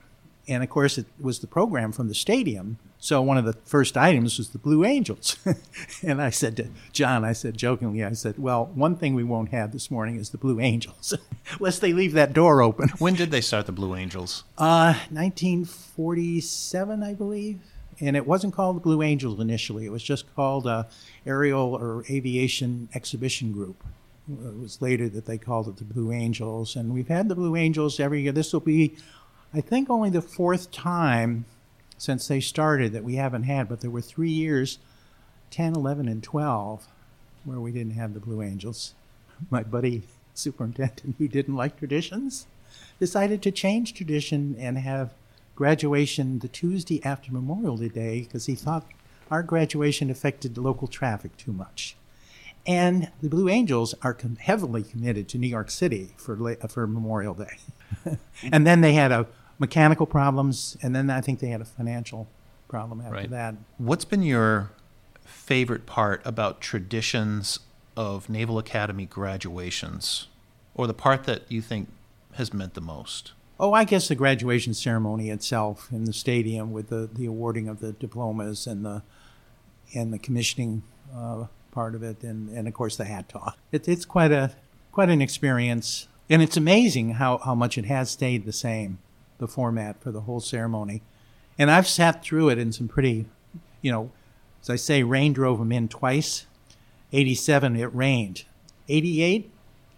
And 0.49 0.63
of 0.65 0.71
course, 0.71 0.99
it 0.99 1.07
was 1.21 1.39
the 1.39 1.47
program 1.47 1.93
from 1.93 2.09
the 2.09 2.15
stadium. 2.15 2.79
So 2.99 3.23
one 3.23 3.39
of 3.39 3.45
the 3.45 3.53
first 3.53 3.97
items 3.97 4.37
was 4.37 4.51
the 4.51 4.59
Blue 4.59 4.85
Angels. 4.85 5.37
and 6.03 6.21
I 6.21 6.31
said 6.31 6.57
to 6.57 6.69
John, 6.93 7.25
I 7.25 7.33
said 7.33 7.57
jokingly, 7.57 8.05
I 8.05 8.13
said, 8.13 8.39
well, 8.39 8.67
one 8.75 8.97
thing 8.97 9.15
we 9.15 9.25
won't 9.25 9.51
have 9.51 9.73
this 9.73 9.91
morning 9.91 10.17
is 10.17 10.31
the 10.31 10.39
Blue 10.39 10.61
Angels, 10.61 11.15
lest 11.61 11.81
they 11.81 11.93
leave 11.93 12.13
that 12.15 12.33
door 12.33 12.63
open. 12.63 12.89
When 12.99 13.15
did 13.15 13.31
they 13.31 13.41
start 13.41 13.67
the 13.67 13.73
Blue 13.73 13.95
Angels? 13.95 14.45
Uh, 14.59 14.95
1947, 15.11 17.03
I 17.03 17.15
believe. 17.15 17.61
And 18.01 18.17
it 18.17 18.27
wasn't 18.27 18.55
called 18.55 18.77
the 18.77 18.81
Blue 18.81 19.03
Angels 19.03 19.41
initially. 19.41 19.85
It 19.85 19.93
was 19.93 20.03
just 20.03 20.35
called 20.35 20.67
uh, 20.67 20.85
Aerial 21.27 21.75
or 21.75 22.05
Aviation 22.09 22.89
Exhibition 22.95 23.53
Group. 23.53 23.83
It 24.29 24.59
was 24.59 24.81
later 24.81 25.09
that 25.09 25.27
they 25.27 25.39
called 25.39 25.69
it 25.69 25.77
the 25.77 25.85
Blue 25.85 26.13
Angels. 26.13 26.77
And 26.77 26.95
we've 26.95 27.09
had 27.09 27.29
the 27.29 27.35
Blue 27.35 27.57
Angels 27.57 28.01
every 28.01 28.23
year. 28.23 28.33
This 28.33 28.53
will 28.53 28.61
be, 28.61 28.97
I 29.53 29.61
think, 29.61 29.91
only 29.91 30.09
the 30.09 30.23
fourth 30.23 30.71
time 30.71 31.45
since 31.99 32.29
they 32.29 32.41
started 32.41 32.93
that 32.93 33.05
we 33.05 33.17
haven't 33.17 33.43
had, 33.43 33.69
but 33.69 33.81
there 33.81 33.91
were 33.91 34.01
three 34.01 34.31
years 34.31 34.79
10, 35.51 35.75
11, 35.75 36.09
and 36.09 36.23
12 36.23 36.87
where 37.45 37.61
we 37.61 37.73
didn't 37.73 37.93
have 37.93 38.15
the 38.15 38.21
Blue 38.21 38.41
Angels. 38.41 38.95
My 39.51 39.63
buddy 39.63 40.03
superintendent, 40.35 41.17
who 41.19 41.29
didn't 41.29 41.57
like 41.57 41.79
traditions, 41.79 42.47
decided 42.99 43.43
to 43.43 43.51
change 43.51 43.95
tradition 43.95 44.57
and 44.59 44.79
have 44.79 45.13
graduation 45.65 46.39
the 46.39 46.49
Tuesday 46.49 47.05
after 47.05 47.31
Memorial 47.31 47.77
Day 47.77 48.21
because 48.23 48.47
he 48.47 48.55
thought 48.55 48.87
our 49.31 49.43
graduation 49.43 50.09
affected 50.09 50.57
local 50.57 50.89
traffic 50.89 51.37
too 51.37 51.53
much. 51.53 51.97
And 52.67 53.11
the 53.21 53.29
Blue 53.29 53.47
Angels 53.51 53.95
are 54.01 54.15
com- 54.15 54.37
heavily 54.37 54.83
committed 54.83 55.29
to 55.29 55.37
New 55.39 55.47
York 55.49 55.71
City 55.71 56.15
for 56.17 56.35
la- 56.35 56.67
for 56.67 56.87
Memorial 56.87 57.35
Day. 57.35 57.59
and 58.51 58.67
then 58.67 58.81
they 58.81 58.95
had 58.95 59.13
a 59.13 59.27
mechanical 59.59 60.07
problems, 60.07 60.79
and 60.83 60.97
then 60.97 61.11
I 61.11 61.21
think 61.21 61.41
they 61.41 61.49
had 61.49 61.61
a 61.61 61.67
financial 61.67 62.27
problem 62.67 63.03
after 63.03 63.13
Right. 63.13 63.31
that. 63.31 63.55
What's 63.77 64.07
been 64.07 64.23
your 64.23 64.71
favorite 65.27 65.85
part 65.85 66.23
about 66.25 66.63
traditions 66.63 67.59
of 67.99 68.31
Naval 68.31 68.57
Academy 68.59 69.05
graduations, 69.05 70.27
or 70.75 70.87
the 70.87 70.95
part 70.95 71.25
that 71.25 71.43
you 71.53 71.61
think 71.61 71.91
has 72.37 72.55
meant 72.55 72.73
the 72.73 72.81
most? 72.81 73.33
Oh, 73.63 73.75
I 73.75 73.85
guess 73.85 74.09
the 74.09 74.15
graduation 74.15 74.73
ceremony 74.73 75.29
itself 75.29 75.89
in 75.93 76.05
the 76.05 76.15
stadium 76.15 76.73
with 76.73 76.89
the, 76.89 77.11
the 77.13 77.27
awarding 77.27 77.69
of 77.69 77.81
the 77.81 77.93
diplomas 77.93 78.67
and 78.67 78.87
the 78.87 79.03
and 79.95 80.15
the 80.15 80.19
commissioning 80.19 80.83
uh, 81.15 81.45
part 81.71 81.95
of 81.95 82.03
it, 82.03 82.23
and, 82.23 82.49
and 82.57 82.67
of 82.67 82.73
course 82.73 82.97
the 82.97 83.05
hat 83.05 83.29
toss. 83.29 83.55
It, 83.71 83.87
it's 83.87 84.07
quite 84.07 84.33
a 84.33 84.53
quite 84.93 85.11
an 85.11 85.21
experience, 85.21 86.09
and 86.31 86.41
it's 86.41 86.57
amazing 86.57 87.15
how, 87.15 87.37
how 87.37 87.55
much 87.55 87.77
it 87.77 87.85
has 87.85 88.11
stayed 88.11 88.47
the 88.47 88.53
same, 88.53 88.99
the 89.37 89.47
format 89.47 90.01
for 90.01 90.11
the 90.11 90.23
whole 90.23 90.41
ceremony. 90.41 91.03
And 91.59 91.71
I've 91.71 91.87
sat 91.87 92.23
through 92.23 92.49
it 92.49 92.59
in 92.59 92.73
some 92.73 92.89
pretty, 92.89 93.27
you 93.83 93.93
know, 93.93 94.11
as 94.63 94.71
I 94.71 94.77
say, 94.77 95.03
rain 95.03 95.35
drove 95.35 95.59
them 95.59 95.71
in 95.71 95.87
twice. 95.87 96.47
87, 97.13 97.77
it 97.77 97.95
rained. 97.95 98.45
88, 98.89 99.51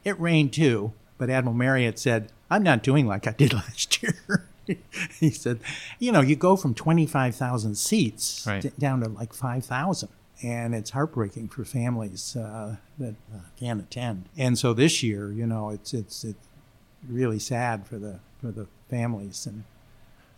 it 0.02 0.18
rained 0.18 0.52
too. 0.52 0.94
But 1.16 1.30
Admiral 1.30 1.56
Marryott 1.56 1.98
said, 1.98 2.32
I'm 2.52 2.62
not 2.62 2.82
doing 2.82 3.06
like 3.06 3.26
I 3.26 3.32
did 3.32 3.52
last 3.62 4.02
year. 4.02 4.46
he 5.18 5.30
said, 5.30 5.58
you 5.98 6.12
know, 6.12 6.20
you 6.20 6.36
go 6.36 6.54
from 6.56 6.74
25,000 6.74 7.74
seats 7.76 8.44
Right. 8.46 8.62
d- 8.62 8.70
down 8.78 9.00
to 9.00 9.08
like 9.08 9.32
5,000. 9.32 10.08
And 10.44 10.74
it's 10.74 10.90
heartbreaking 10.90 11.48
for 11.48 11.64
families 11.64 12.34
uh, 12.36 12.76
that 12.98 13.14
uh, 13.32 13.38
can't 13.58 13.80
attend. 13.80 14.28
And 14.36 14.58
so 14.58 14.72
this 14.72 15.02
year, 15.02 15.30
you 15.30 15.46
know, 15.46 15.70
it's 15.70 15.94
it's 15.94 16.24
it's 16.24 16.48
really 17.08 17.38
sad 17.38 17.86
for 17.86 17.96
the 17.96 18.18
for 18.40 18.50
the 18.50 18.66
families 18.90 19.46
and 19.46 19.62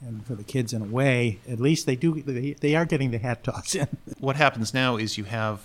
and 0.02 0.26
for 0.26 0.34
the 0.34 0.44
kids 0.44 0.74
in 0.74 0.82
a 0.82 0.84
way. 0.84 1.38
At 1.48 1.58
least 1.58 1.86
they 1.86 1.96
do 1.96 2.20
they, 2.20 2.52
they 2.52 2.74
are 2.76 2.84
getting 2.84 3.12
the 3.12 3.18
hat 3.18 3.44
toss 3.44 3.74
in. 3.74 3.88
What 4.20 4.36
happens 4.36 4.74
now 4.74 4.98
is 4.98 5.16
you 5.16 5.24
have 5.24 5.60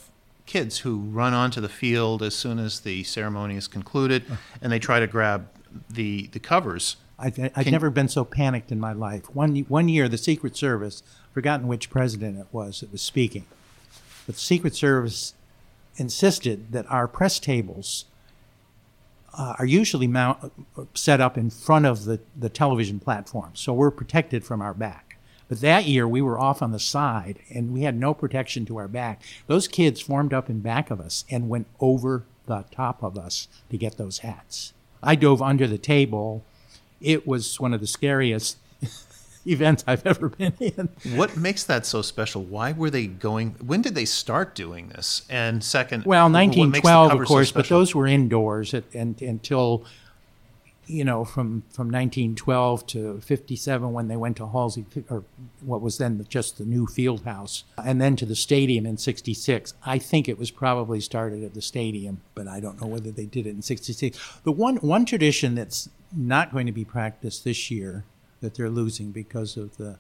kids 0.46 0.80
who 0.80 1.00
run 1.00 1.34
onto 1.34 1.60
the 1.60 1.68
field 1.70 2.24
as 2.24 2.34
soon 2.34 2.60
as 2.60 2.80
the 2.80 3.04
ceremony 3.04 3.58
is 3.58 3.68
concluded, 3.68 4.24
and 4.62 4.72
they 4.72 4.80
try 4.80 5.02
to 5.02 5.08
grab 5.08 5.50
the 5.90 6.28
the 6.28 6.40
covers. 6.40 6.98
I, 7.18 7.28
I've 7.28 7.34
Can- 7.34 7.72
never 7.72 7.90
been 7.90 8.08
so 8.08 8.24
panicked 8.24 8.72
in 8.72 8.80
my 8.80 8.94
life. 8.94 9.34
One 9.36 9.56
one 9.68 9.90
year, 9.90 10.08
the 10.08 10.18
Secret 10.18 10.56
Service, 10.56 11.04
forgotten 11.34 11.68
which 11.68 11.90
president 11.90 12.40
it 12.40 12.48
was 12.52 12.80
that 12.80 12.92
was 12.92 13.02
speaking, 13.02 13.46
but 14.26 14.36
the 14.36 14.42
Secret 14.42 14.76
Service 14.76 15.34
insisted 15.98 16.72
that 16.72 16.90
our 16.90 17.08
press 17.08 17.40
tables 17.40 18.06
uh, 19.38 19.56
are 19.60 19.66
usually 19.66 20.08
mount, 20.08 20.52
set 20.94 21.22
up 21.22 21.38
in 21.38 21.50
front 21.50 21.86
of 21.86 22.06
the, 22.06 22.20
the 22.36 22.50
television 22.50 23.00
platform, 23.00 23.52
so 23.54 23.74
we're 23.74 23.92
protected 23.92 24.44
from 24.44 24.62
our 24.62 24.74
back. 24.74 25.18
But 25.50 25.62
that 25.62 25.86
year, 25.86 26.08
we 26.08 26.22
were 26.22 26.40
off 26.40 26.62
on 26.62 26.72
the 26.72 26.80
side, 26.80 27.40
and 27.50 27.74
we 27.74 27.82
had 27.82 27.96
no 27.98 28.14
protection 28.14 28.66
to 28.68 28.78
our 28.78 28.88
back. 28.88 29.22
Those 29.48 29.68
kids 29.68 30.00
formed 30.00 30.34
up 30.34 30.50
in 30.50 30.60
back 30.60 30.92
of 30.92 31.02
us 31.02 31.26
and 31.30 31.50
went 31.50 31.68
over 31.80 32.24
the 32.46 32.66
top 32.72 33.04
of 33.04 33.18
us 33.18 33.48
to 33.70 33.78
get 33.78 33.98
those 33.98 34.20
hats. 34.20 34.74
I 35.02 35.16
dove 35.16 35.42
under 35.42 35.68
the 35.68 35.78
table. 35.78 36.44
It 37.02 37.26
was 37.28 37.60
one 37.60 37.74
of 37.74 37.80
the 37.80 37.88
scariest 37.88 38.58
events 39.46 39.84
I've 39.88 40.06
ever 40.06 40.30
been 40.30 40.54
in. 40.60 40.90
What 41.16 41.38
makes 41.38 41.64
that 41.66 41.86
so 41.86 42.02
special? 42.02 42.44
Why 42.44 42.72
were 42.72 42.90
they 42.90 43.08
going? 43.08 43.56
When 43.66 43.82
did 43.82 43.96
they 43.96 44.06
start 44.06 44.56
doing 44.56 44.90
this? 44.90 45.26
And 45.30 45.64
second, 45.64 46.06
Well, 46.06 46.26
what 46.26 46.34
1912, 46.34 47.06
of 47.06 47.12
cover 47.12 47.26
so 47.26 47.28
course, 47.28 47.52
but 47.52 47.70
those 47.70 47.96
were 47.96 48.08
indoors 48.08 48.74
at, 48.74 48.84
and, 48.94 49.22
until, 49.22 49.86
you 50.90 51.06
know, 51.06 51.24
from, 51.24 51.62
from 51.70 51.88
1912 51.88 52.88
to 52.88 53.22
57 53.22 53.94
when 53.94 54.08
they 54.08 54.16
went 54.16 54.38
to 54.38 54.48
Halsey, 54.48 54.86
or 55.10 55.24
what 55.62 55.82
was 55.82 56.00
then 56.00 56.26
just 56.30 56.58
the 56.58 56.66
new 56.66 56.88
field 56.88 57.24
house, 57.26 57.64
and 57.86 58.02
then 58.02 58.16
to 58.16 58.26
the 58.26 58.36
stadium 58.36 58.88
in 58.88 58.98
66. 58.98 59.76
I 59.86 60.00
think 60.00 60.28
it 60.28 60.40
was 60.40 60.50
probably 60.50 61.00
started 61.00 61.44
at 61.44 61.54
the 61.54 61.62
stadium, 61.62 62.22
but 62.34 62.48
I 62.48 62.60
don't 62.60 62.82
know 62.82 62.88
whether 62.88 63.12
they 63.12 63.28
did 63.28 63.46
it 63.46 63.52
in 63.52 63.62
66. 63.62 64.18
The 64.44 64.52
one, 64.52 64.78
one 64.78 65.06
tradition 65.06 65.54
that's 65.54 65.90
not 66.12 66.52
going 66.52 66.66
to 66.66 66.72
be 66.72 66.86
practiced 66.86 67.44
this 67.44 67.70
year 67.70 68.04
that 68.42 68.56
they're 68.56 68.70
losing 68.70 69.12
because 69.12 69.58
of 69.58 69.78
the 69.78 70.00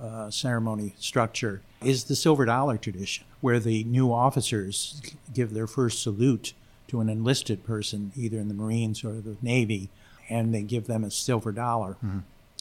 uh, 0.00 0.30
ceremony 0.30 0.94
structure 0.98 1.62
is 1.82 2.04
the 2.04 2.16
silver 2.16 2.44
dollar 2.44 2.76
tradition, 2.76 3.24
where 3.40 3.60
the 3.60 3.84
new 3.84 4.12
officers 4.12 5.00
give 5.32 5.54
their 5.54 5.68
first 5.68 6.02
salute 6.02 6.54
to 6.88 7.00
an 7.00 7.08
enlisted 7.08 7.64
person, 7.64 8.10
either 8.16 8.38
in 8.38 8.48
the 8.48 8.54
Marines 8.54 9.04
or 9.04 9.12
the 9.20 9.36
Navy, 9.42 9.90
and 10.28 10.54
they 10.54 10.62
give 10.62 10.86
them 10.86 11.04
a 11.04 11.10
silver 11.10 11.52
dollar. 11.52 11.96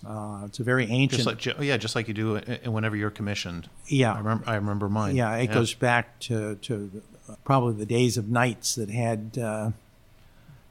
Uh, 0.06 0.42
it's 0.46 0.60
a 0.60 0.64
very 0.64 0.86
ancient. 0.86 1.24
just 1.24 1.48
like 1.48 1.66
yeah, 1.66 1.78
just 1.78 1.96
like 1.96 2.08
you 2.08 2.14
do 2.14 2.36
whenever 2.66 2.96
you're 2.96 3.10
commissioned. 3.10 3.70
Yeah. 3.88 4.14
I 4.14 4.18
remember. 4.20 4.44
I 4.48 4.56
remember 4.56 4.90
mine. 4.90 5.16
yeah, 5.16 5.36
it 5.38 5.48
goes 5.48 5.74
back 5.74 6.20
to 6.22 6.56
to 6.56 7.02
probably 7.44 7.74
the 7.76 7.86
days 7.86 8.18
of 8.18 8.30
knights 8.30 8.76
that 8.76 8.90
had. 8.90 9.38
Uh, 9.38 9.72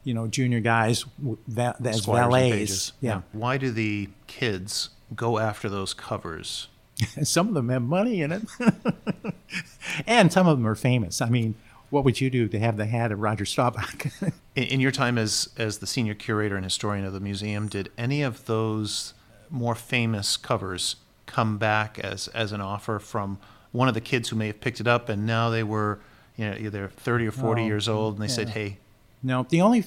you 0.05 0.15
know, 0.15 0.29
junior 0.29 0.61
guys 0.61 1.05
va- 1.19 1.75
as 1.85 2.03
Squires 2.03 2.27
valets. 2.27 2.53
pages. 2.53 2.93
Yeah. 3.01 3.23
Why 3.33 3.59
do 3.59 3.73
the 3.73 4.09
kids 4.29 4.91
go 5.17 5.39
after 5.39 5.69
those 5.69 5.95
covers? 5.95 6.69
some 7.25 7.49
of 7.49 7.55
them 7.55 7.71
have 7.71 7.83
money 7.83 8.23
in 8.23 8.31
it, 8.31 8.43
and 10.07 10.33
some 10.33 10.47
of 10.47 10.59
them 10.59 10.67
are 10.67 10.77
famous. 10.77 11.21
I 11.21 11.29
mean, 11.29 11.57
what 11.91 12.05
would 12.05 12.21
you 12.21 12.31
do 12.31 12.49
to 12.49 12.59
have 12.59 12.77
the 12.77 12.87
hat 12.87 13.13
of 13.13 13.21
Roger 13.21 13.45
Staubach? 13.45 14.07
In, 14.55 14.65
in 14.65 14.81
your 14.81 14.91
time 14.91 15.19
as 15.19 15.51
as 15.59 15.79
the 15.79 15.87
senior 15.87 16.15
curator 16.15 16.57
and 16.57 16.65
historian 16.65 17.05
of 17.05 17.13
the 17.13 17.21
museum, 17.21 17.69
did 17.69 17.91
any 17.99 18.23
of 18.23 18.47
those 18.47 19.13
more 19.51 19.75
famous 19.75 20.37
covers 20.37 20.97
come 21.27 21.59
back 21.59 21.99
as 21.99 22.29
as 22.29 22.53
an 22.53 22.61
offer 22.61 22.99
from 22.99 23.39
one 23.73 23.89
of 23.89 23.95
the 23.95 24.01
kids 24.01 24.31
who 24.31 24.37
may 24.37 24.47
have 24.47 24.61
picked 24.61 24.81
it 24.81 24.87
up 24.87 25.09
and 25.09 25.27
now 25.27 25.51
they 25.51 25.63
were 25.63 25.99
you 26.37 26.49
know 26.49 26.57
either 26.59 26.89
30 26.89 27.27
or 27.27 27.31
40 27.33 27.63
Oh, 27.63 27.67
years 27.67 27.89
old 27.89 28.15
and 28.15 28.23
they 28.23 28.33
said 28.33 28.51
hey 28.51 28.79
no, 29.23 29.45
the 29.49 29.61
only, 29.61 29.85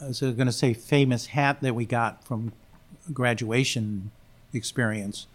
I 0.00 0.08
was 0.08 0.20
going 0.20 0.36
to 0.46 0.52
say, 0.52 0.74
famous 0.74 1.26
hat 1.26 1.62
that 1.62 1.74
we 1.74 1.86
got 1.86 2.22
from 2.24 2.52
graduation 3.12 4.10
experience 4.52 5.26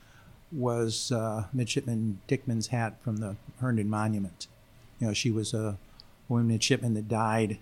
was 0.51 1.11
uh, 1.11 1.45
Midshipman 1.53 2.19
Dickman's 2.27 2.67
hat 2.67 2.95
from 3.01 3.17
the 3.17 3.35
Herndon 3.59 3.89
Monument. 3.89 4.47
You 4.99 5.07
know, 5.07 5.13
she 5.13 5.31
was 5.31 5.53
a 5.53 5.77
woman 6.29 6.47
midshipman 6.47 6.93
that 6.93 7.07
died, 7.07 7.57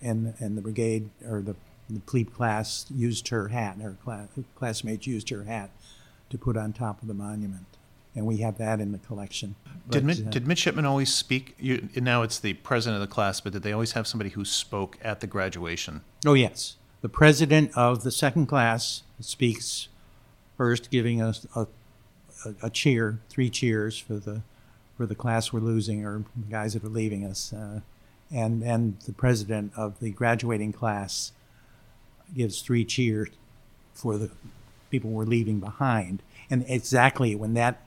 and 0.00 0.34
and 0.38 0.56
the 0.56 0.62
brigade 0.62 1.10
or 1.28 1.42
the 1.42 1.54
the 1.90 2.00
plebe 2.00 2.32
class 2.32 2.86
used 2.94 3.28
her 3.28 3.48
hat. 3.48 3.76
Her 3.82 3.96
class, 4.02 4.28
classmates 4.54 5.06
used 5.06 5.28
her 5.28 5.44
hat 5.44 5.70
to 6.30 6.38
put 6.38 6.56
on 6.56 6.72
top 6.72 7.02
of 7.02 7.08
the 7.08 7.14
monument, 7.14 7.66
and 8.14 8.24
we 8.24 8.38
have 8.38 8.56
that 8.58 8.80
in 8.80 8.92
the 8.92 8.98
collection. 8.98 9.56
did 9.90 10.02
But, 10.02 10.04
mid, 10.04 10.26
uh, 10.26 10.30
did 10.30 10.46
midshipmen 10.46 10.86
always 10.86 11.12
speak 11.12 11.54
you, 11.58 11.88
now 11.96 12.22
it's 12.22 12.38
the 12.38 12.54
president 12.54 13.02
of 13.02 13.08
the 13.08 13.12
class 13.12 13.40
but 13.40 13.52
did 13.52 13.62
they 13.62 13.72
always 13.72 13.92
have 13.92 14.06
somebody 14.06 14.30
who 14.30 14.44
spoke 14.44 14.96
at 15.02 15.20
the 15.20 15.26
graduation 15.26 16.02
Oh, 16.24 16.34
yes. 16.34 16.76
The 17.00 17.08
president 17.08 17.76
of 17.76 18.04
the 18.04 18.12
second 18.12 18.46
class 18.46 19.02
speaks 19.18 19.88
first, 20.56 20.90
giving 20.90 21.20
us 21.20 21.46
a, 21.56 21.66
a, 22.44 22.54
a 22.64 22.70
cheer, 22.70 23.18
three 23.28 23.50
cheers 23.50 23.98
for 23.98 24.14
the 24.14 24.42
for 24.96 25.06
the 25.06 25.14
class 25.14 25.52
we're 25.52 25.60
losing 25.60 26.04
or 26.04 26.24
the 26.36 26.50
guys 26.50 26.74
that 26.74 26.84
are 26.84 26.88
leaving 26.88 27.24
us, 27.24 27.52
uh, 27.52 27.80
and 28.30 28.62
and 28.62 28.98
the 29.06 29.12
president 29.12 29.72
of 29.76 29.98
the 30.00 30.10
graduating 30.10 30.72
class 30.72 31.32
gives 32.34 32.62
three 32.62 32.84
cheers 32.84 33.28
for 33.94 34.16
the 34.18 34.30
people 34.90 35.10
we're 35.10 35.24
leaving 35.24 35.60
behind, 35.60 36.22
and 36.50 36.64
exactly 36.68 37.34
when 37.34 37.54
that 37.54 37.80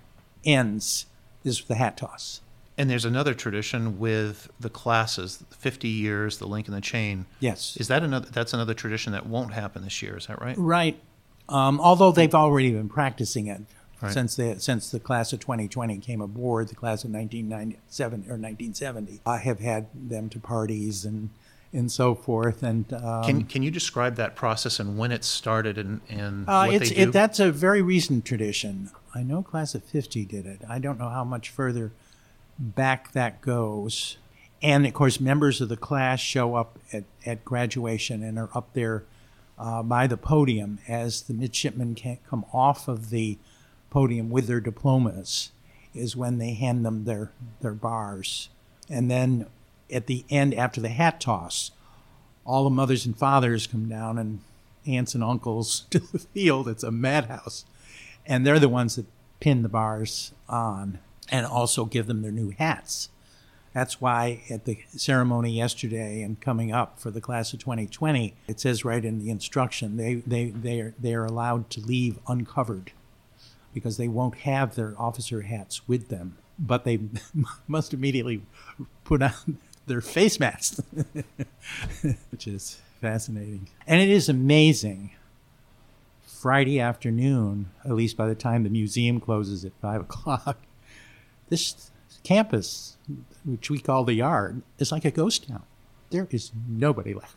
ends 0.44 1.06
is 1.44 1.64
the 1.66 1.76
hat 1.76 1.98
toss. 1.98 2.42
and 2.78 2.90
there's 2.90 3.06
another 3.06 3.34
tradition 3.34 3.98
with 4.00 4.50
the 4.60 4.70
classes 4.70 5.44
50 5.52 5.88
years 5.88 6.38
the 6.40 6.48
link 6.48 6.68
in 6.68 6.74
the 6.74 6.82
chain 6.82 7.26
Yes. 7.40 7.78
is 7.80 7.88
that 7.88 8.04
another 8.04 8.28
that's 8.32 8.54
another 8.54 8.74
tradition 8.74 9.14
that 9.14 9.26
won't 9.26 9.54
happen 9.54 9.84
this 9.84 10.02
year 10.02 10.18
is 10.18 10.28
that 10.28 10.42
right 10.42 10.58
Right. 10.58 11.00
Um, 11.48 11.80
although 11.80 12.12
they've 12.12 12.34
already 12.36 12.72
been 12.72 12.90
practicing 12.90 13.48
it 13.48 13.62
Right. 14.06 14.14
since 14.14 14.36
the 14.36 14.60
since 14.60 14.90
the 14.90 15.00
class 15.00 15.34
of 15.34 15.40
2020 15.40 15.98
came 16.00 16.22
aboard, 16.22 16.70
the 16.70 16.76
class 16.76 17.04
of 17.04 17.12
1997 17.12 18.20
or 18.22 18.38
1970. 18.38 19.22
I 19.26 19.38
have 19.38 19.60
had 19.60 19.88
them 19.94 20.30
to 20.30 20.40
parties 20.40 21.06
and 21.06 21.30
and 21.74 21.92
so 21.92 22.16
forth. 22.16 22.64
And 22.64 22.92
um, 22.94 23.24
Can 23.24 23.44
can 23.46 23.64
you 23.64 23.72
describe 23.72 24.16
that 24.16 24.36
process 24.36 24.80
and 24.80 24.98
when 24.98 25.12
it 25.12 25.24
started 25.24 25.78
and 25.78 26.02
and 26.10 26.48
uh, 26.48 26.66
what 26.66 26.76
it's 26.76 26.90
they 26.90 26.96
do? 26.96 27.02
it, 27.10 27.12
that's 27.12 27.40
a 27.40 27.52
very 27.52 27.82
recent 27.82 28.26
tradition. 28.26 28.90
I 29.14 29.24
know 29.24 29.42
class 29.42 29.76
of 29.76 29.84
50 29.84 30.26
did 30.26 30.46
it. 30.46 30.62
I 30.68 30.80
don't 30.80 31.00
know 31.00 31.10
how 31.10 31.24
much 31.24 31.50
further 31.50 31.92
back 32.60 33.12
that 33.14 33.42
goes. 33.42 34.18
And 34.62 34.86
of 34.86 34.94
course, 34.94 35.20
members 35.20 35.62
of 35.62 35.70
the 35.70 35.78
class 35.78 36.20
show 36.20 36.56
up 36.56 36.80
at, 36.92 37.04
at 37.26 37.46
graduation 37.46 38.24
and 38.24 38.40
are 38.40 38.50
up 38.56 38.74
there 38.74 39.04
uh, 39.58 39.84
by 39.84 40.08
the 40.08 40.18
podium 40.18 40.80
as 40.88 41.24
the 41.24 41.34
midshipmen 41.34 41.96
can't 41.96 42.26
come 42.28 42.46
off 42.54 42.88
of 42.88 43.10
the 43.10 43.38
podium 43.96 44.30
with 44.30 44.48
their 44.48 44.60
diplomas, 44.60 45.54
is 45.94 46.18
when 46.18 46.38
they 46.38 46.54
hand 46.54 46.86
them 46.86 47.06
their, 47.06 47.32
their 47.62 47.72
bars. 47.72 48.50
And 48.90 49.10
then 49.10 49.46
at 49.90 50.08
the 50.08 50.26
end, 50.30 50.54
after 50.54 50.82
the 50.82 50.90
hat 50.90 51.22
toss, 51.22 51.72
all 52.44 52.66
the 52.66 52.70
mothers 52.70 53.06
and 53.06 53.18
fathers 53.18 53.68
come 53.68 53.88
down 53.88 54.18
and 54.18 54.42
aunts 54.86 55.16
and 55.16 55.24
uncles 55.24 55.86
to 55.92 56.00
the 56.00 56.20
field. 56.20 56.68
It's 56.68 56.84
a 56.84 56.92
madhouse. 56.92 57.64
And 58.26 58.46
they're 58.46 58.60
the 58.60 58.68
ones 58.68 58.98
that 58.98 59.06
pin 59.40 59.62
the 59.62 59.70
bars 59.70 60.34
on 60.50 61.00
and 61.32 61.46
also 61.46 61.86
give 61.86 62.08
them 62.08 62.22
their 62.22 62.34
new 62.34 62.50
hats. 62.50 63.08
That's 63.74 64.02
why 64.02 64.42
at 64.50 64.66
the 64.66 64.78
ceremony 64.90 65.54
yesterday 65.54 66.22
and 66.22 66.42
coming 66.42 66.70
up 66.70 67.00
for 67.00 67.12
the 67.12 67.22
class 67.22 67.54
of 67.54 67.60
2020, 67.60 68.34
it 68.50 68.60
says 68.60 68.84
right 68.84 69.06
in 69.06 69.20
the 69.20 69.30
instruction 69.30 69.96
they, 69.96 70.16
they, 70.16 70.50
they, 70.50 70.82
are, 70.82 70.94
they 71.00 71.14
are 71.14 71.24
allowed 71.24 71.70
to 71.70 71.80
leave 71.80 72.20
uncovered 72.28 72.92
because 73.76 73.98
they 73.98 74.08
won't 74.08 74.40
have 74.40 74.74
their 74.74 74.96
officer 74.98 75.42
hats 75.42 75.88
with 75.88 76.08
them. 76.08 76.38
But 76.58 76.86
they 76.86 77.00
must 77.68 77.94
immediately 77.94 78.42
put 79.04 79.22
on 79.22 79.60
their 79.86 80.02
face 80.02 80.40
masks, 80.40 80.82
which 82.32 82.48
is 82.48 82.80
fascinating. 83.02 83.68
And 83.86 84.02
it 84.02 84.10
is 84.10 84.30
amazing. 84.30 85.12
Friday 86.26 86.80
afternoon, 86.80 87.70
at 87.84 87.92
least 87.92 88.18
by 88.18 88.28
the 88.28 88.36
time 88.36 88.64
the 88.64 88.70
museum 88.70 89.20
closes 89.20 89.66
at 89.66 89.74
5 89.82 90.02
o'clock, 90.10 90.58
this 91.50 91.92
campus, 92.24 92.98
which 93.44 93.70
we 93.70 93.80
call 93.80 94.06
the 94.06 94.14
yard, 94.14 94.62
is 94.80 94.92
like 94.92 95.06
a 95.06 95.12
ghost 95.12 95.48
town. 95.48 95.64
There 96.10 96.28
is 96.32 96.52
nobody 96.68 97.14
left. 97.14 97.36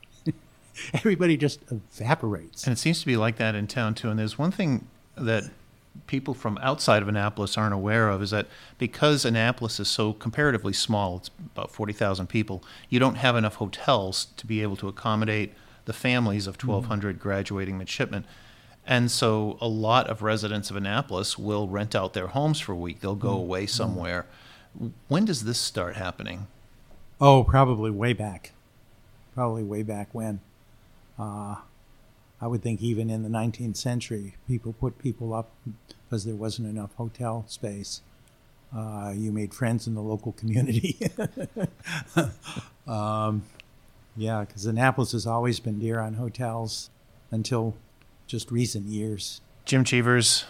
Everybody 0.95 1.37
just 1.37 1.61
evaporates. 1.71 2.65
And 2.65 2.73
it 2.73 2.79
seems 2.79 3.01
to 3.01 3.07
be 3.07 3.17
like 3.17 3.37
that 3.37 3.57
in 3.57 3.67
town 3.67 3.95
too. 3.95 4.11
And 4.11 4.19
there's 4.19 4.39
one 4.39 4.53
thing 4.53 4.87
that 5.17 5.51
people 6.07 6.35
from 6.35 6.59
outside 6.63 7.03
of 7.03 7.09
Annapolis 7.09 7.57
aren't 7.57 7.75
aware 7.75 8.09
of 8.09 8.23
is 8.23 8.31
that 8.31 8.47
because 8.79 9.25
Annapolis 9.25 9.79
is 9.79 9.89
so 9.89 10.13
comparatively 10.13 10.73
small, 10.73 11.19
it's 11.19 11.31
about 11.55 11.71
40,000 11.71 12.27
people, 12.29 12.63
you 12.89 12.99
don't 12.99 13.17
have 13.17 13.37
enough 13.37 13.57
hotels 13.57 14.29
to 14.37 14.47
be 14.47 14.63
able 14.63 14.77
to 14.77 14.89
accommodate 14.89 15.53
the 15.85 15.93
families 15.93 16.47
of 16.47 16.63
1,200 16.63 17.17
mm-hmm. 17.17 17.23
graduating 17.23 17.79
midshipmen. 17.79 18.25
And 18.87 19.11
so 19.11 19.59
a 19.61 19.69
lot 19.69 20.09
of 20.09 20.23
residents 20.23 20.71
of 20.71 20.77
Annapolis 20.77 21.39
will 21.39 21.69
rent 21.69 21.95
out 21.95 22.15
their 22.15 22.29
homes 22.29 22.59
for 22.59 22.73
a 22.73 22.77
week. 22.77 23.01
They'll 23.01 23.15
go 23.15 23.29
mm-hmm. 23.29 23.41
away 23.41 23.67
somewhere. 23.67 24.27
When 25.09 25.25
does 25.25 25.45
this 25.45 25.59
start 25.59 25.97
happening? 25.97 26.47
Oh, 27.21 27.45
probably 27.45 27.91
way 27.91 28.13
back. 28.13 28.53
Probably 29.35 29.63
way 29.63 29.83
back 29.83 30.09
when. 30.13 30.41
Uh, 31.19 31.57
I 32.41 32.47
would 32.47 32.63
think 32.63 32.81
even 32.81 33.11
in 33.11 33.23
the 33.23 33.29
19th 33.29 33.77
century, 33.77 34.37
people 34.47 34.73
put 34.73 34.99
people 34.99 35.35
up 35.35 35.51
because 36.05 36.25
there 36.25 36.37
wasn't 36.37 36.69
enough 36.69 36.95
hotel 36.95 37.45
space. 37.49 38.03
Uh, 38.75 39.13
you 39.17 39.33
made 39.33 39.55
friends 39.55 39.87
in 39.87 39.95
the 39.95 40.03
local 40.03 40.33
community. 40.33 40.99
um, 42.87 43.43
yeah, 44.17 44.45
because 44.45 44.67
Annapolis 44.67 45.13
has 45.13 45.27
always 45.27 45.59
been 45.59 45.79
dear 45.79 46.01
on 46.01 46.15
hotels 46.15 46.91
until 47.31 47.75
just 48.27 48.51
recent 48.51 48.87
years. 48.87 49.41
Jim 49.65 49.85
Cheevers, 49.85 50.45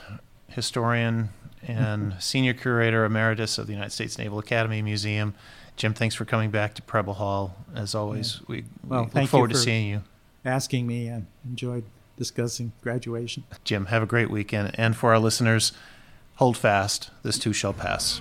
historian 0.49 1.31
and 1.67 2.15
senior 2.19 2.55
curator 2.55 3.05
emeritus 3.05 3.57
of 3.57 3.67
the 3.67 3.73
United 3.73 3.93
States 3.93 4.19
Naval 4.19 4.39
Academy 4.39 4.83
Museum. 4.83 5.35
Jim, 5.77 5.95
thanks 5.95 6.15
for 6.15 6.25
coming 6.25 6.51
back 6.51 6.75
to 6.75 6.83
Preble 6.83 7.15
Hall. 7.15 7.57
As 7.75 7.95
always, 7.95 8.39
yeah. 8.41 8.45
we, 8.49 8.65
well, 8.85 9.11
we 9.15 9.21
look 9.21 9.31
forward 9.31 9.51
to 9.51 9.57
seeing 9.57 9.87
you 9.87 10.03
asking 10.45 10.87
me. 10.87 11.11
I 11.11 11.23
enjoyed 11.45 11.85
discussing 12.17 12.73
graduation. 12.83 13.45
Jim, 13.65 13.87
have 13.87 14.03
a 14.03 14.07
great 14.07 14.31
weekend. 14.31 14.73
And 14.75 14.97
for 14.97 15.13
our 15.13 15.19
listeners, 15.19 15.73
hold 16.37 16.57
fast. 16.57 17.11
This 17.23 17.39
too 17.39 17.53
shall 17.53 17.73
pass. 17.73 18.21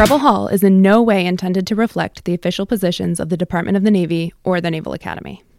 Preble 0.00 0.20
Hall 0.20 0.48
is 0.48 0.64
in 0.64 0.80
no 0.80 1.02
way 1.02 1.26
intended 1.26 1.66
to 1.66 1.74
reflect 1.74 2.24
the 2.24 2.32
official 2.32 2.64
positions 2.64 3.20
of 3.20 3.28
the 3.28 3.36
Department 3.36 3.76
of 3.76 3.82
the 3.82 3.90
Navy 3.90 4.32
or 4.44 4.58
the 4.58 4.70
Naval 4.70 4.94
Academy. 4.94 5.44